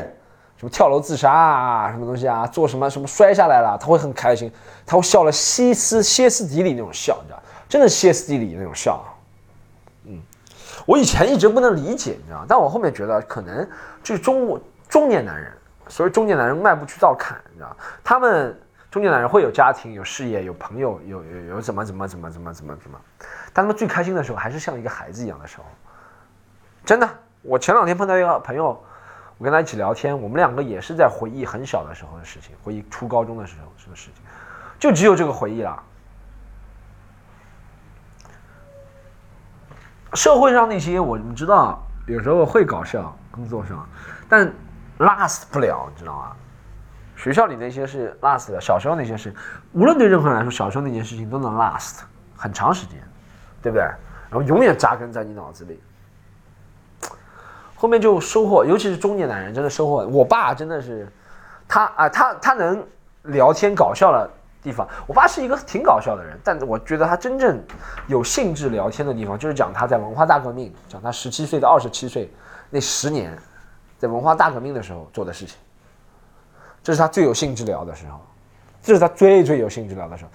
[0.56, 4.50] 什么跳楼自杀啊，什么东西啊，做什么什么摔下来了，他会很开心，
[4.86, 9.04] 他会笑了歇斯歇斯底里那种笑，你知道，真的歇斯底里那种笑。
[10.86, 13.66] 我以前一直不能理解，你知道但我后面觉得可能
[14.02, 15.52] 就是中中年男人，
[15.88, 18.58] 所以中年男人迈不去道坎，你知道他们
[18.90, 23.00] 中年男人会有家庭、有事业、有朋友、有有有怎么怎么怎么怎么怎么怎么，
[23.52, 25.64] 但他们最开心的时候还是像一个孩子一样的时候。
[26.84, 27.08] 真的，
[27.40, 28.78] 我前两天碰到一个朋友，
[29.38, 34.22] 我跟他一起聊天，我们两个也是在回忆很小的时候的事情，回忆初高中的时候什么事情，
[34.78, 35.82] 就只有这个回忆了。
[40.14, 43.86] 社会上那些我们知道，有时候会搞笑，工作上，
[44.28, 44.52] 但
[44.98, 46.32] last 不了，你知道吗？
[47.16, 49.34] 学校里那些是 last 的，小时候那些事，
[49.72, 52.00] 无论对任何人来说，小时候那件事情都能 last
[52.36, 53.00] 很长时间，
[53.62, 53.82] 对不对？
[54.30, 55.80] 然后永远扎根在你脑子里。
[57.76, 60.06] 后面就收获，尤其是中年男人，真的收获。
[60.06, 61.06] 我爸真的是，
[61.68, 62.84] 他啊，他他能
[63.24, 64.30] 聊天搞笑了。
[64.64, 67.62] 地方，我爸是一个挺搞笑的人，但我觉得他真正
[68.06, 72.32] 有兴致聊天的地方，就是讲他在文化大革命，讲他十七岁到二十七岁
[72.70, 73.38] 那十年，
[73.98, 75.58] 在文化大革命的时候做的事情，
[76.82, 78.18] 这是他最有兴致聊的时候，
[78.82, 80.30] 这是他最最有兴致聊的时候，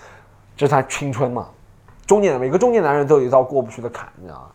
[0.56, 1.48] 这是他青春嘛。
[2.06, 4.52] 中年每个中年男人都有一道过不去的坎，你知道吗？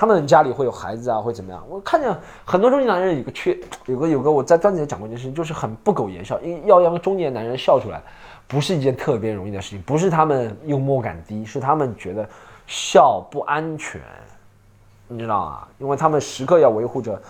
[0.00, 1.62] 他们家里会有孩子啊，会怎么样？
[1.68, 2.10] 我看见
[2.46, 8.00] 很多中年男人有个缺，有个有个我在段子里讲过一件事情，就是很不苟言笑，因要让中年男人笑出来。
[8.48, 12.26] 不是一件特别容易的事情，不是他们幽默感低，是他们觉得
[12.66, 14.00] 笑不安全，
[15.06, 15.68] 你知道吗？
[15.76, 17.20] 因为他们时刻要维护着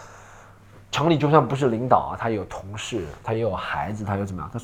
[0.93, 4.49] 厂里，就算不是领导啊，他有同事，他也有孩子，他又怎么样？
[4.53, 4.61] 他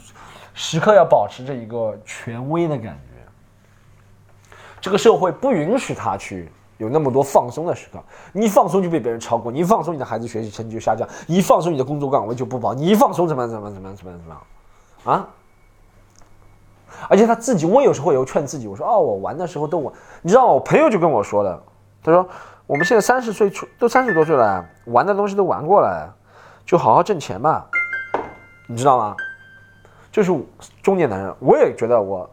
[0.54, 4.46] 时刻要保持着一个权威的感觉。
[4.80, 7.98] 这个社会不允许他去有那么多放松的时刻。
[8.32, 15.28] 你一放松就被别人超过，你一放松你的孩子学习成绩就下降，你一放松你的工作岗位就不保，你一放松怎么怎么怎么怎么怎么样啊？
[17.08, 21.62] 而且他自己，我有时候也会劝自己，我说哦，我玩的时候都玩，你知道我朋友就跟我说了，
[22.02, 22.26] 他说
[22.66, 26.14] 我们现在三十岁出，都三十多岁了，玩的东西都玩过了，
[26.64, 27.66] 就好好挣钱吧，
[28.66, 29.16] 你知道吗？
[30.10, 30.32] 就是
[30.82, 32.28] 中年男人，我也觉得我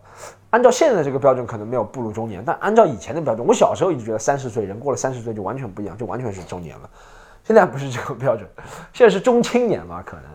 [0.53, 6.89] 按照现在这个标准可能没有步入中年，但按照以前的标准，我小时候一直觉得三十岁人过了三十岁就完全不一样，就完全是中年了，
[7.43, 8.47] 现在不是这个标准，
[8.93, 10.25] 现在是中青年嘛，可能。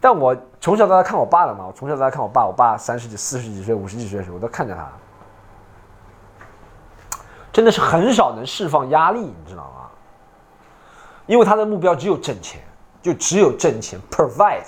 [0.00, 4.88] 但我从小到大看我爸的嘛，我从小到大看我爸，我爸三十几、四十几岁、五十几岁的时候，我都看着他，
[7.52, 9.88] 真的是很少能释放压力，你知道吗？
[11.26, 12.60] 因为他的目标只有挣钱，
[13.00, 14.66] 就只有挣钱，provide，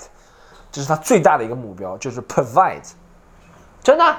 [0.71, 2.89] 这是他最大的一个目标，就是 provide，
[3.83, 4.15] 真的，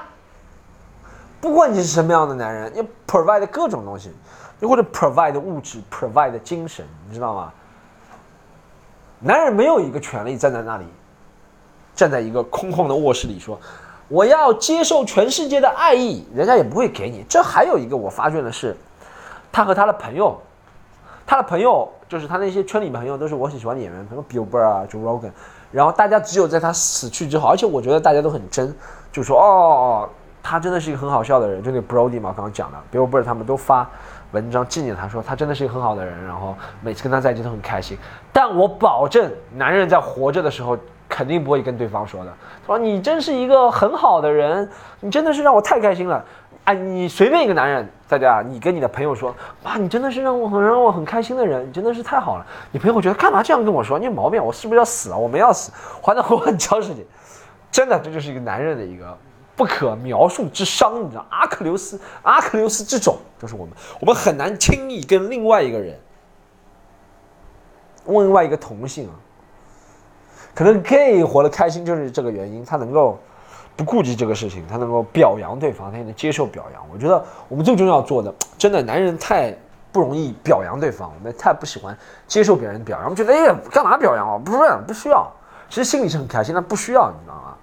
[1.39, 4.11] 不管你是什么样的男人，你 provide 各种东西，
[4.59, 7.51] 你或者 provide 物质，provide 精神，你知道吗？
[9.19, 10.85] 男人没有一个权利站在那里。
[11.95, 13.55] 站在一个空旷的卧室里说
[14.09, 18.75] ：“我要接受全世界的爱意，人家也不会给你。”这还有一个我发现的是，
[19.51, 20.35] 他和他的朋友，
[21.23, 25.29] 他的朋友就是他那些圈里朋友，都是我很喜欢的演员，什么 Bill Burr 啊，Joe Rogan。
[25.71, 28.75] 然后大家只有在他死去之后，而且我觉得大家都很真，
[29.13, 30.09] 就说：“哦哦，
[30.43, 33.89] 他真的是一个很好笑的人。”就那 Brody 嘛，刚刚讲的 Bill Burr 他们都发
[34.33, 37.97] 文章纪念他，说他真的是一个很好的人，然后每次跟他在一起都很开心。
[38.33, 40.77] 但我保证，男人在活着的时候。
[41.09, 42.33] 肯定不会跟对方说的。
[42.61, 44.67] 他说你真是一个很好的人，
[44.99, 46.25] 你真的是让我太开心了。
[46.63, 52.45] 哎，你随便一个男人，大家，你跟你的朋友说，哇，你真的是让我很让我很开心的人，你真的是太好了。
[52.71, 53.99] 你朋友会觉得干嘛这样跟我说？
[53.99, 55.15] 你有毛病，我是不是要死了？
[55.15, 55.71] 我没要死，
[56.01, 57.05] 还的我很超世界。
[57.73, 59.17] 真的，这就是一个男人的一个
[59.55, 61.25] 不可描述之伤，你知道？
[61.29, 65.99] 阿克琉斯，阿克琉斯之种，就是我们，我们很难轻易跟另外一个人，
[68.05, 69.15] 另外一个同性啊。
[70.53, 73.19] 可能 gay 活得开心就是这个原因，他能够
[73.75, 76.85] 不顾及这个事情，他能够表扬对方，他也能接受表扬。
[76.93, 79.51] 我觉得我们最重要做的，真的男人太
[79.91, 83.05] 不容易表扬对方，我们太不喜欢接受别人表扬。
[83.05, 84.37] 我们觉得，哎，干嘛表扬啊？
[84.37, 85.27] 不是，不需要。
[85.69, 87.57] 其实心里是很开心，但不需要，你知道吗？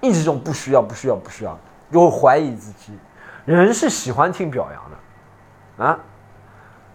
[0.00, 1.58] 一直这种不需要，不需要，不需要，
[1.90, 2.92] 又怀疑自己。
[3.44, 5.98] 人是喜欢听表扬的，啊，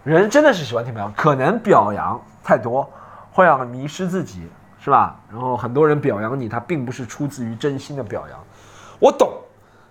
[0.02, 1.12] 人真的是喜欢听表扬。
[1.14, 2.88] 可能表扬太多，
[3.32, 4.48] 会让迷失自己。
[4.80, 5.18] 是吧？
[5.32, 8.38] 然后很多人表扬你，他并不是出自于真心的表扬，
[8.98, 9.32] 我懂，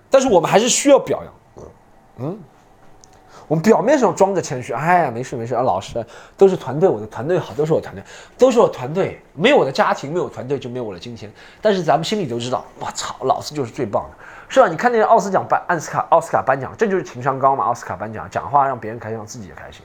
[0.07, 1.33] 但是我们还是需要表扬。
[2.17, 2.39] 嗯，
[3.47, 6.05] 我们表面上装着谦虚，哎呀，没事没事啊，老师
[6.37, 8.03] 都是团队，我的团队好，都是我团队，
[8.37, 11.31] 都是我团队，没有我的家庭，没有团队就没有我的今天。
[11.61, 14.67] 但是咱们心里都知道，我操，老师就是最棒的，是吧？
[14.67, 17.65] 你看那个奥斯奖颁奥斯卡奥斯卡颁奖，这就是情商高嘛？
[17.65, 19.81] 奥斯卡颁奖讲话让别人开心，让自己也开心，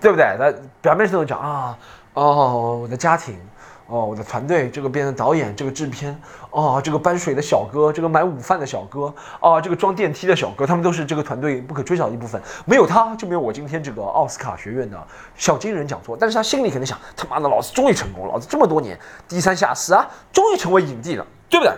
[0.00, 0.24] 对不对？
[0.38, 1.78] 他表面上都讲啊，
[2.14, 3.38] 哦，我的家庭。
[3.86, 6.18] 哦，我的团队，这个编的导演，这个制片，
[6.50, 12.40] 哦，这个搬水的小哥，这个买午饭的小哥，哦，这个装电梯的小哥，他们都是这个团队不可缺少的一部分。
[12.64, 16.16] 没有他，就没有我今天这个奥斯卡学院的小金人讲座。
[16.18, 21.72] 但是他心里肯定想，他妈的，老子终于成功了，老子这么多年低三下四啊，终于成为影帝了，对不对？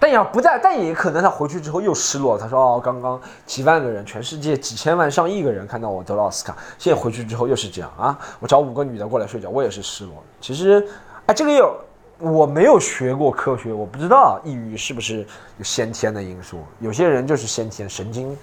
[0.00, 2.38] 但也不在，但也可能他回去之后又失落。
[2.38, 8.18] 他说：“哦，刚刚几万个人，全世界几千万、上亿个人看到我得了奥斯卡，现在回去之后又是这样啊！
[8.38, 10.14] 我找五个女的过来睡觉，我也是失落。
[10.40, 10.82] 其实，
[11.26, 11.78] 哎，这个有
[12.18, 15.18] 我没有学过科学，我不知道抑郁是不是
[15.58, 16.64] 有先天的因素。
[16.78, 18.34] 有些人就是先天神经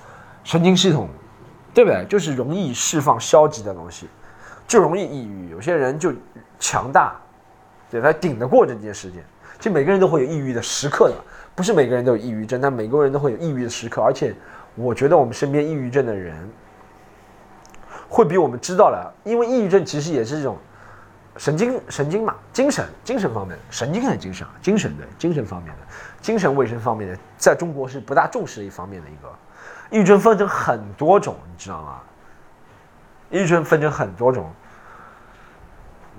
[0.43, 1.09] 神经系统，
[1.73, 2.05] 对不对？
[2.07, 4.07] 就是容易释放消极的东西，
[4.67, 5.49] 就容易抑郁。
[5.49, 6.13] 有些人就
[6.59, 7.19] 强大，
[7.89, 9.23] 对他顶得过这件事情。
[9.57, 11.15] 其实每个人都会有抑郁的时刻的。”
[11.57, 13.99] 不是每个人都有抑郁症，但每个人都会有抑郁的时刻。
[13.99, 14.31] 而且，
[14.75, 16.47] 我觉得我们身边抑郁症的人，
[18.07, 20.55] 会比我们知道了，因为抑郁症其实也是这种
[21.35, 24.53] 神经神经嘛，精神精神方面的神经还是精神啊？
[24.61, 25.81] 精神的精神方面的
[26.21, 29.27] 精神卫生方面的，在中国是不大重视的一方面的一个。
[29.89, 32.01] 抑郁症分成很多种，你知道吗？
[33.31, 34.47] 抑郁症分成很多种。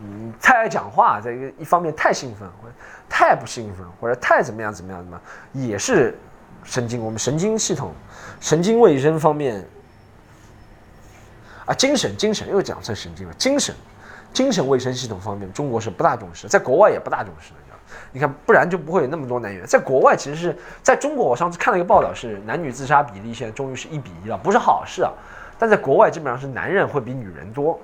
[0.00, 2.48] 嗯，太爱讲话，在一个一方面太兴奋，
[3.08, 6.18] 太不兴奋，或者太怎么样怎么样怎么样，也是
[6.64, 7.02] 神经。
[7.02, 7.92] 我们神经系统、
[8.40, 9.64] 神经卫生方面
[11.66, 13.34] 啊，精神精神又讲成神经了。
[13.34, 13.74] 精神
[14.32, 17.58] 精神卫生系统方面，中国是不大重视，在国外也不大重视的。
[18.12, 19.66] 你看，不然就不会有那么多男演员。
[19.66, 25.12] 在国外其实是在中国，我上次看了一个报道，是男女自杀比例现在终于是一比一了，不是好事啊。
[25.58, 27.78] 但在国外基本上是男人会比女人多。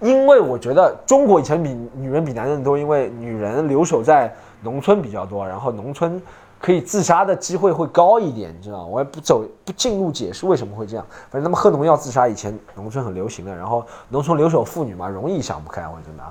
[0.00, 6.20] 因为我觉得中国以前比女人比男人多，因为女人留守在农村比较多，然后农村
[6.60, 8.84] 可以自杀的机会会高一点，你知道？
[8.86, 11.06] 我也不走不进入解释为什么会这样。
[11.30, 16.22] 反正他们喝农药自杀，以前农村很流行的，然后农村留守妇女嘛，容易想不开我真的。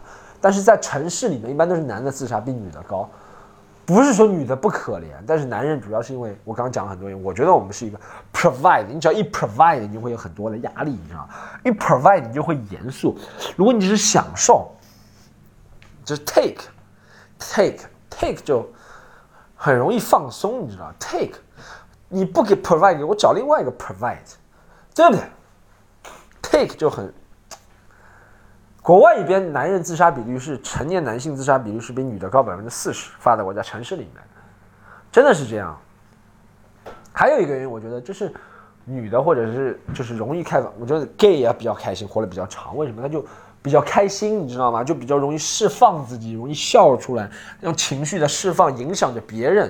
[0.41, 3.07] 但是在城市里面，一般都是男的自杀比女的高。
[3.85, 7.99] 不是说女的不可怜，但是男人主要是因为我刚刚讲了很多，我觉得我们是一个
[8.31, 11.29] provide，你只要一 provide，你就会有很多的压力，你知道吗？
[11.65, 13.17] 一 provide 你就会严肃。
[13.55, 14.71] 如果你是享受，
[16.05, 18.69] 就是 take，take，take 就
[19.55, 21.33] 很容易放松，你知道？take，
[22.07, 24.17] 你不给 provide，我找另外一个 provide，
[24.93, 25.23] 对不对
[26.41, 27.13] ？take 就很。
[28.81, 34.23] 国外一边男人自杀比率是成年男性自杀比率是比女的高百分之四十，发达国家城市里面，
[35.11, 35.77] 真的是这样。
[37.13, 38.33] 还有一个原因，我觉得就是
[38.83, 42.75] 女的或者是就是容易开放，我觉得 gay 也比较开心，活得比较长。
[42.75, 43.03] 为什么？
[43.03, 43.23] 他就
[43.61, 44.83] 比较开心，你知道吗？
[44.83, 47.29] 就比较容易释放自己，容易笑出来，
[47.61, 49.69] 用情绪的释放影响着别人，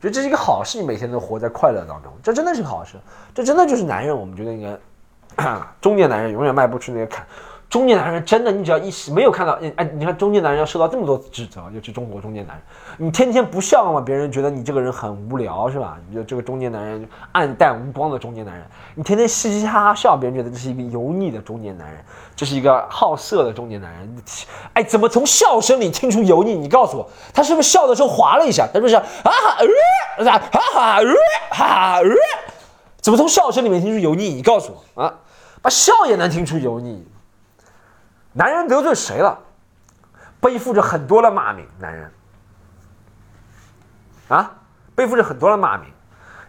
[0.00, 0.80] 觉得这是一个好事。
[0.80, 2.96] 你每天都活在快乐当中，这真的是好事。
[3.34, 7.26] 这真的就是男人，我们觉得应该 中年男人永远迈不出那个坎。
[7.72, 12.62] 中年男人真的，你只要一没有看到，哎，你看中年男人要受到这么多指责，尤其中国中年男人，
[12.98, 15.96] 你天天不笑嘛，别人觉得你这个人很无聊，是吧？
[16.06, 22.04] 你觉得这个中年男人，暗淡无光的中年男人，你天天嘻嘻哈哈笑，别人觉得这是一个油腻的中年男人，
[22.36, 24.16] 这是一个好色的中年男人。
[24.74, 26.52] 哎，怎么从笑声里听出油腻？
[26.52, 28.66] 你告诉我，他是不是笑的时候滑了一下？
[28.66, 29.56] 他是不是啊哈
[30.18, 30.38] 呃哈
[30.74, 31.04] 哈呃
[31.50, 32.04] 哈呃？
[33.00, 34.28] 怎么从笑声里面听出油腻？
[34.28, 35.14] 你告诉我啊，
[35.62, 37.02] 把笑也能听出油腻。
[38.32, 39.38] 男人得罪谁了，
[40.40, 41.66] 背负着很多的骂名。
[41.78, 42.10] 男人
[44.28, 44.50] 啊，
[44.94, 45.86] 背负着很多的骂名。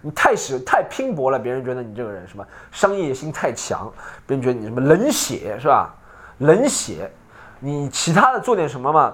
[0.02, 3.92] 你太使太拼搏了，别人觉得你这个人什么商业心太强，
[4.26, 5.94] 别人觉得你什么冷血是吧？
[6.40, 7.12] 冷血。
[7.60, 9.14] 你其他的做点什么嘛？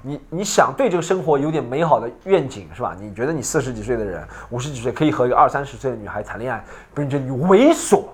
[0.00, 2.96] 你你想对这个生活有点美好的愿景是吧？
[2.98, 8.04] 你觉得你四十几岁的人，五十几岁可以和一个二三十岁的女孩谈恋爱，别人觉得你猥琐，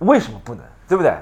[0.00, 0.62] 为什么不能？
[0.86, 1.14] 对不对？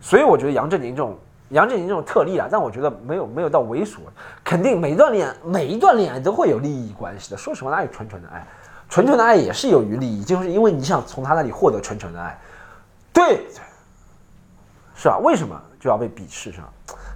[0.00, 1.16] 所以我觉得杨振宁这种
[1.50, 3.98] 杨振宁这种特例啊，但我觉得没有没有到猥琐，
[4.42, 7.36] 肯定每一段恋每一段恋爱都会有利益关系的。
[7.36, 8.46] 说实话，哪有纯纯的爱？
[8.88, 12.38] 纯纯的爱也是有于利益，就是因为你想从他那里获得纯纯的爱，
[13.12, 13.46] 对，
[14.94, 15.18] 是吧？
[15.18, 16.64] 为什么就要被鄙视上？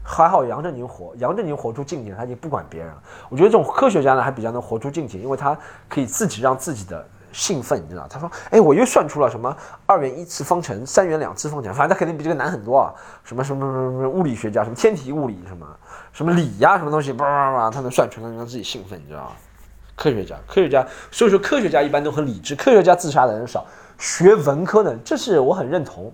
[0.03, 3.03] 还好杨振宁活，杨振宁活出境界，他已经不管别人了。
[3.29, 5.57] 我觉得这种科学家呢，还比较能活出境界，因为他
[5.88, 7.07] 可以自己让自己的。
[7.35, 8.07] 兴奋，你知道？
[8.09, 12.94] 他说：“哎，我又算出了什么二元一次方程、三元两次方程，反正他肯定比这个难很多啊！
[13.25, 15.66] 什么什么什么什么物理学家，什么天体物理，什么
[16.12, 19.33] 什么理呀，什么东西，叭叭叭，他能算出来，让自己兴奋，你知道吗？
[19.97, 23.66] 科学家，科学家，所以说科学家一般都很理智，科学家自杀的人少。
[23.99, 26.12] 学文科的，这是我很认同。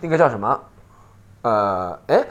[0.00, 0.60] 那个叫什么？
[1.42, 2.24] 呃，哎。”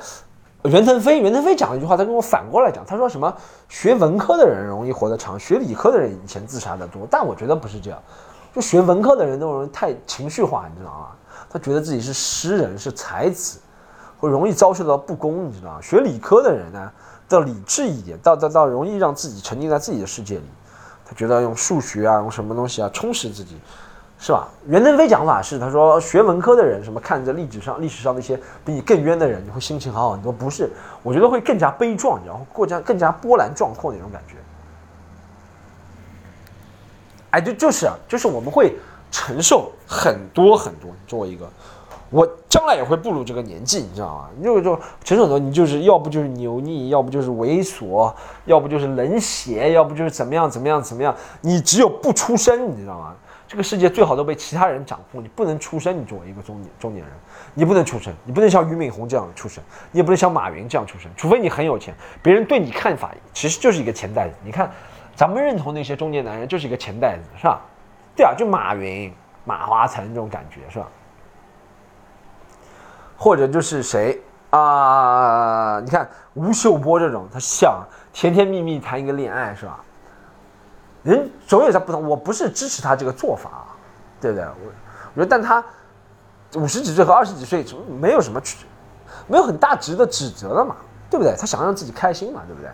[0.67, 3.34] 袁腾飞，袁腾飞讲了一句话，他跟我反过来讲，他说什么
[3.69, 7.08] 学文科的人容易活得长，学理科的人以前自杀的多。
[7.10, 7.99] 但我觉得不是这样，
[8.54, 11.08] 就学文科的人都容易太情绪化，你知道吗？
[11.49, 13.60] 他觉得自己是诗人，是才子，
[14.17, 15.82] 会容易遭受到不公，你知道吗？
[15.82, 16.91] 学理科的人呢，
[17.30, 20.45] 要理智一点，到到到容易让自己沉浸在自己的世界里，
[21.06, 23.58] 他觉得用数学啊，用什么东西啊充实自己。
[24.26, 24.48] 是吧？
[24.66, 28.36] 袁腾飞讲法是，他说学文科的人，什么看着历史上历史上那些
[28.66, 30.32] 比你更冤的人，你会心情好很多。
[30.32, 30.68] 不是，
[31.04, 34.34] 我觉得会更加悲壮，然后更加更加波澜壮阔那种感觉。
[37.30, 38.76] 哎，就就是啊，就是我们会
[39.12, 40.90] 承受很多很多。
[41.06, 41.48] 作为一个，
[42.10, 44.30] 我将来也会步入这个年纪，你知道吗？
[44.44, 48.12] 就就承受很多，你就是要不就是油腻，要不就是猥琐，
[48.46, 51.16] 要不就是冷血，要不就是怎么样怎么样怎么样。
[51.42, 53.14] 你只有不出声，你知道吗？
[53.48, 56.00] 这个世界最好都被其他人掌控，你不能出生。
[56.00, 57.14] 你作为一个中年中年人，
[57.54, 61.12] 你不能出生，你不能像俞敏洪这样出生，你也不能像马云这样出生。
[61.16, 64.34] 除非你很有钱，别人对你看法其实就是一个钱袋子。
[64.44, 64.72] 你看，
[65.16, 67.62] 咱们认同那些中年男人就是一个钱袋子，是吧？
[68.16, 70.88] 对啊，就马云、马化腾这种感觉，是吧？
[73.16, 75.80] 或者就是谁啊？
[75.82, 79.80] 你看吴秀波这种，他想甜甜蜜蜜谈一个恋爱，是吧？
[81.06, 83.68] 人总有他不同，我不是支持他这个做法，
[84.20, 84.43] 对不对？
[84.43, 84.72] 我
[85.14, 85.64] 我觉得，但他
[86.56, 87.64] 五十几岁和二十几岁
[87.99, 88.41] 没有什么，
[89.28, 90.76] 没有很大值得指责的嘛，
[91.10, 91.36] 对不对？
[91.39, 92.70] 他想让自己开心嘛，对不对？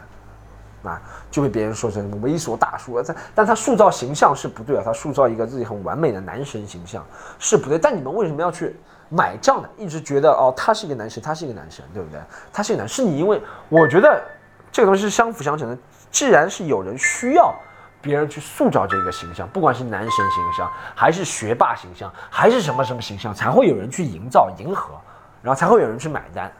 [0.89, 7.05] 啊，就被别人说成猥琐大叔，但但他塑造形象是不对啊，他塑造一个自己很完美的男神形象
[7.37, 7.77] 是不对。
[7.77, 8.79] 但你们为什么要去
[9.09, 9.67] 买账呢？
[9.77, 12.19] 一直觉得哦，他是一个男神，他是一个男神，对不对？
[12.53, 14.23] 他是一个男，是你因为我觉得
[14.71, 15.77] 这个东西是相辅相成的。
[16.09, 17.53] 既然是有人需要。
[18.01, 24.95] 别人去塑造这个形象，不管是男神形象，还是学霸形象，还是什么什么形象，才会有人去营造、迎合，
[25.41, 26.51] 然后才会有人去买单，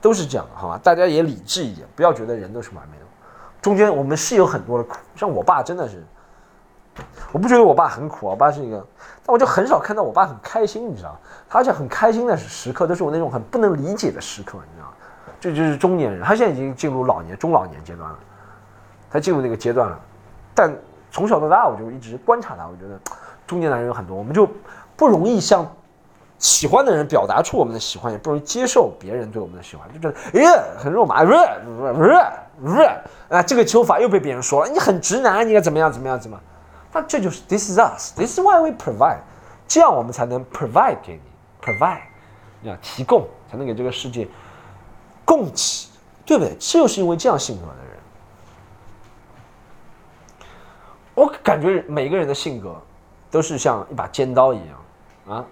[0.00, 0.80] 都是这样的，好吧？
[0.82, 3.04] 大家也理智一点，不要觉得人都是完美的，
[3.60, 6.02] 中间我们是有很多的苦，像我爸真的是，
[7.32, 8.84] 我不觉得我爸很苦，我爸是一个，
[9.24, 11.18] 但我就很少看到我爸很开心，你知道，
[11.48, 14.92] 他而且很开心的时刻都是我那种很不能理解的时刻，你知道，
[15.38, 18.18] 这就是中年人，他现在已经进入老年中老年阶段了，
[19.10, 20.00] 他进入那个阶段了，
[20.54, 20.74] 但
[21.10, 22.98] 从小到大我就一直观察他，我觉得
[23.46, 24.48] 中年男人有很多，我们就
[24.96, 25.66] 不容易向。
[26.38, 31.38] 喜欢的人表达出我们的喜欢，也不容易接受别人对我们的喜欢，就觉得哎很肉麻，不是
[31.94, 32.20] 不是
[32.60, 32.82] 不是
[33.28, 36.36] 啊，这个求法又被别人说了，你很直男，你该怎么样怎么样怎么？
[36.92, 39.18] 那这就是 this is us，this is why we provide，
[39.68, 41.20] 这样我们才能 provide 给你
[41.64, 42.00] provide，
[42.62, 44.26] 要提供才能给这个世界
[45.24, 45.86] 供给，
[46.26, 46.56] 对不对？
[46.58, 47.91] 这就是因为这样性格的人，
[51.14, 52.74] 我感觉每个人的性格
[53.30, 55.44] 都是像一把尖刀一样啊。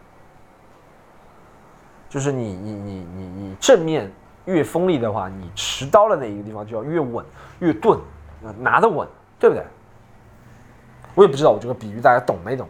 [2.09, 4.11] 就是你你你你你正面
[4.47, 7.25] 越锋利的话，你持刀的那一个地方就要越稳
[7.61, 7.99] 越钝，
[8.59, 9.07] 拿得稳，
[9.39, 9.65] 对不对？
[11.15, 12.69] 我也不知道我这个比喻大家懂没懂，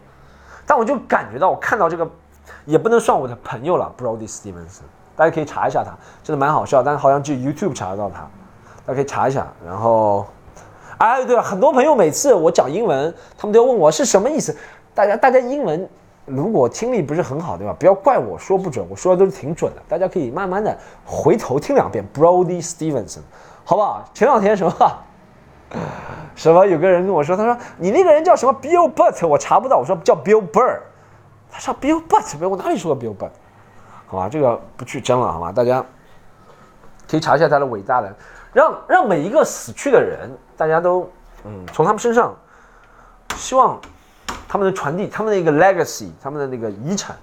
[0.67, 2.11] 但我就感觉到我看到这个，
[2.67, 4.81] 也不能算我的朋友了，Brody Stevens，
[5.17, 8.21] 大家可以查一下他，真的蛮好笑，但是好像只有 YouTube 查得到他，
[8.85, 9.47] 大家可以查一下。
[9.65, 10.27] 然后，
[11.01, 14.55] 哎，对了，很多朋友每次我讲英文，他们都要问我是什么意思，
[14.95, 15.89] 大家大家英文。
[16.27, 17.75] 如果听力不是很好，对吧？
[17.79, 19.83] 不要怪我说不准，我说的都是挺准的。
[19.89, 20.77] 大家可以慢慢的
[21.07, 22.07] 回头听两遍。
[22.15, 23.21] Brody Stevenson，
[23.65, 24.05] 好不好？
[24.13, 24.71] 前两天什么
[26.37, 26.67] 什么？
[26.67, 29.79] 有个人跟我说，他说你那个人叫什么 Bill Butt，我查不到。
[29.79, 30.79] 我说叫 Bill Burr，
[31.51, 33.31] 他说 Bill Butt，我哪里说过 Bill Butt？
[34.07, 35.51] 好吧，这个不去争了，好吗？
[35.51, 35.83] 大家
[37.11, 38.15] 可以查一下他的伟大的，
[38.53, 40.31] 让让每一个死去的人，
[40.61, 41.11] 大家都
[41.45, 42.37] 嗯，从他们身上，
[43.37, 43.81] 希望。
[44.53, 47.15] 他们的传递，他们的一个 legacy，他们的那个遗产，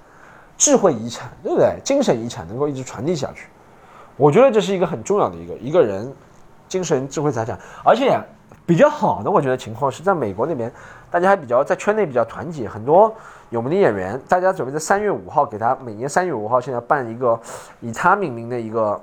[0.57, 1.77] 智慧遗产，对不对？
[1.83, 3.49] 精神遗产能够一直传递下去，
[4.15, 6.09] 我觉得这是一个很重要的一个一个人
[6.69, 7.59] 精神智慧财产。
[7.83, 8.17] 而且
[8.65, 10.71] 比较好的，我觉得情况是在美国那边，
[11.11, 13.13] 大家还比较在圈内比较团结，很多
[13.49, 17.37] 有名的演员，大家准备在三月五号给他每年三月五号现在办一个
[17.81, 18.97] 以他命名的一个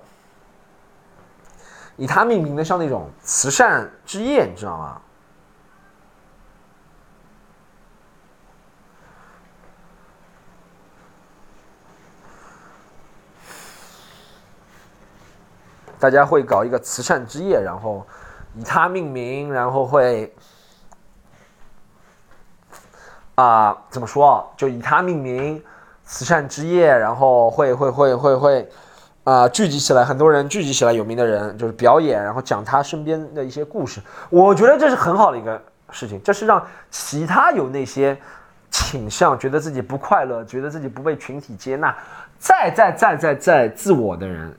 [1.96, 5.00] 以他命名的像那种慈善之夜，你知道吗？
[16.00, 18.06] 大家会搞一个慈善之夜，然后
[18.54, 20.34] 以他命名，然后会
[23.36, 24.52] 啊，怎么说？
[24.54, 25.64] 就以他命名，
[26.04, 28.70] 慈善之夜，然后会会会会会
[29.24, 34.00] 啊，聚集起来很多人，聚集起来有名的人，就是表演，然后讲他身边的一些故事。
[34.28, 35.60] 我觉得这是很好的一个
[35.90, 38.16] 事情，这是让其他有那些
[38.70, 41.96] 倾向，觉得自己不快乐，觉得自己不被群体接纳，
[42.38, 44.54] 再再再再再自我的人。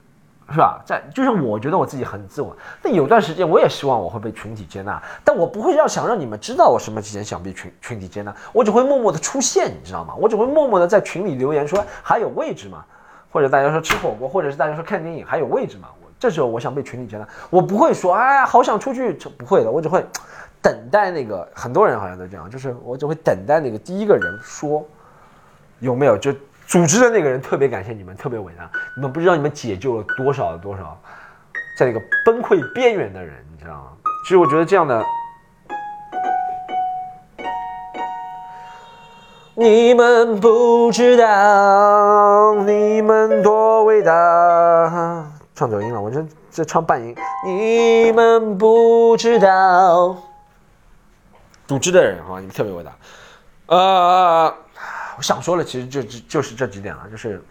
[0.52, 0.80] 是吧？
[0.86, 10.14] 在就是我觉得我自己很自我，但有段时间我也希望我会被群体接纳，但我不会要想让你们知道我什么之前想被群群体接纳，我只会默默的出现，你知道吗？
[10.16, 12.86] 我只会默默的在群里留言说还有位置吗？
[13.36, 15.90] 或者大家说吃火锅，或者是大家说看电影还有位置吗？
[16.02, 20.06] 我这时候我想被群体接纳，我不会说哎好想出去，不会的，我只会
[20.62, 24.88] 等待那个很多人好像都这样，就是我只会等待那个第一个人说
[25.80, 26.34] 有没有就。
[26.66, 28.68] 组织的那个人特别感谢你们，特别伟大。
[28.96, 31.00] 你们不知道你们解救了多少多少，
[31.78, 33.90] 在那个崩溃边缘的人，你知道吗？
[34.24, 35.00] 其实我觉得这样的，
[39.58, 45.26] 你们不知道你们多伟大。
[45.56, 47.16] 唱走音了，我这这唱半音。
[47.48, 50.18] 你们不知道，
[51.66, 52.92] 组织的人啊，你们特别伟大。
[53.68, 54.54] 呃。
[55.18, 57.42] 我想说的其实就就就是这几点了，就是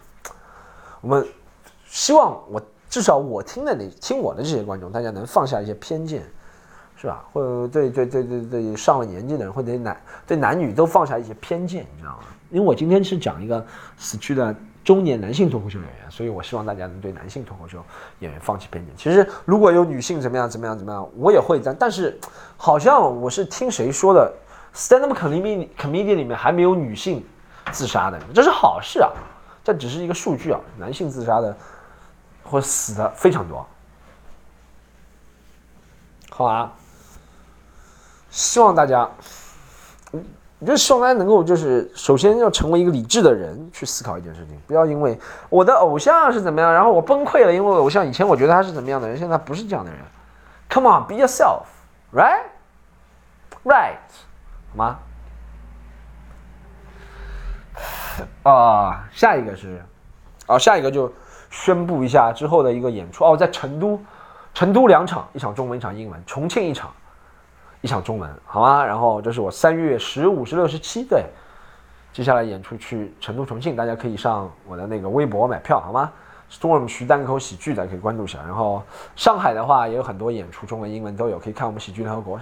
[1.01, 1.27] 我们
[1.87, 6.23] 希望我至少我听的那听我的这些观众，大家能放下一些偏见，
[6.95, 7.23] 是吧？
[7.31, 12.23] 或者对对对对对上了年纪的人，或者男对男女都放下一些偏见，你知道吗？
[12.49, 13.65] 因为我今天是讲一个
[13.97, 17.83] 死去的中年男性脱口秀演员，所以我希望大家能对男性脱口秀
[18.19, 18.93] 演员放弃偏见。
[18.95, 22.19] 其实如果有女性怎么样怎么样怎么样，我也会但但是
[22.57, 24.33] 好像我是听谁说的
[24.73, 27.25] ，stand up comedy comedy 里面还没有女性。
[27.71, 29.09] 自杀的，这是好事啊，
[29.63, 30.61] 这只是一个数据啊。
[30.77, 31.57] 男性自杀的
[32.43, 33.65] 或死的非常多，
[36.29, 36.71] 好啊。
[38.35, 39.09] 希望大家，
[40.59, 45.17] 我就希望大家能够就是首先要成为一个理智的人去思考一件事情，不要因为
[45.47, 50.01] 我的偶像是怎么样，然后我崩溃了，因为偶像以前我觉得他是怎么样的人，现在不是这样的人。
[50.69, 51.63] Come on, be yourself,
[52.13, 52.43] right?
[53.63, 53.99] Right，
[54.71, 54.99] 好吗？
[58.43, 59.81] 啊，下一个是，
[60.45, 61.09] 啊，下一个就
[61.49, 63.97] 宣布一下之后的一个演出哦，在成都，
[64.53, 66.91] 成都两场，一场中文，一场英文；重庆一场，
[67.85, 68.83] 一场中文，好吗？
[68.83, 71.23] 然后这是我三月十五、十六、十七，对，
[72.11, 76.11] 接下来演出去成都、重庆，大家可以上我的那个微博买票，好吗
[76.49, 78.39] ？Storm 徐单口喜剧，的可以关注一下。
[78.39, 78.81] 然后
[79.15, 82.39] 上海的话也有很多演出，中文、英文都有，可以看我们喜剧联合国，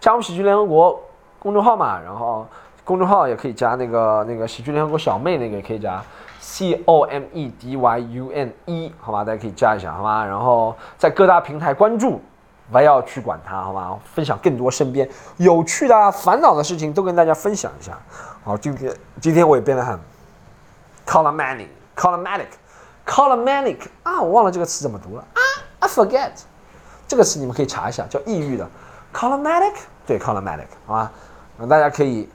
[0.00, 1.00] 加我们喜剧联合国
[1.38, 2.00] 公众号嘛。
[2.02, 2.44] 然后
[2.84, 6.02] 公众号也可以加那个那个喜剧联合国小妹那个也可以加。
[6.40, 10.24] C O M E D Y U N E，好吧，大家可以加一下，好吧。
[10.24, 12.20] 然后在各大平台关注，
[12.70, 13.98] 不要去管它，好吧。
[14.14, 15.08] 分享更多身边
[15.38, 17.98] 有趣的、烦恼的事情，都跟大家分享一下。
[18.44, 19.98] 好，今天今天我也变得很
[21.06, 22.36] c o l o m a n i c c o l o m a
[22.38, 22.50] t i c
[23.06, 25.40] c o l o m a n i c 啊，我忘了这个词怎么读了啊
[25.80, 26.30] ，I forget。
[27.08, 28.68] 这个词你们可以查一下，叫抑郁的
[29.12, 30.48] c o l o m a t i c 对 c o l o m
[30.48, 31.12] a t i c 好吧。
[31.68, 32.28] 大家可以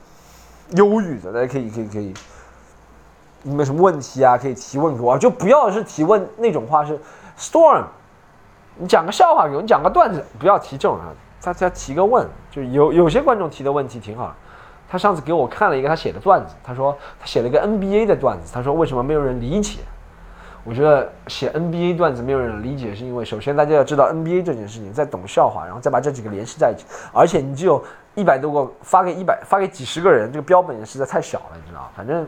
[0.71, 2.13] 忧郁的，大家可以可以可以。
[3.47, 4.37] 你们什么问题啊？
[4.37, 6.99] 可以提问给我，就不要是提问那种话是
[7.39, 7.83] ，Storm，
[8.77, 11.13] 你讲个笑话给我，你讲个段子，不要提这种啊。
[11.41, 14.33] 大家提个问，就有有些观众提的问题挺好。
[14.89, 19.79] 他上次给我看了一个他写的段子，他说他写了一个 NBA 的段子，他说为什么没有人理解？
[20.63, 27.83] 我觉得写 NBA 段子没有人理解，是因为首先大家要知道 NBA 这件事情，再懂笑话，然后再把这几个联系在一起，而且你只有
[28.15, 32.25] 一百多个发给一百发给几十个人，这个标本也实在太小了，你知道反正。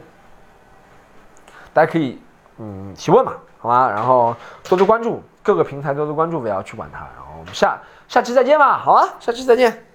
[1.73, 2.19] 大家可以
[2.57, 3.89] 嗯提问嘛，好吗？
[3.89, 4.35] 然后
[4.67, 6.99] 多多关注各个平台，多多关注，不要去管它。
[7.15, 7.79] 然后我们下
[8.09, 9.86] 下期再见吧，好啊，下期再见。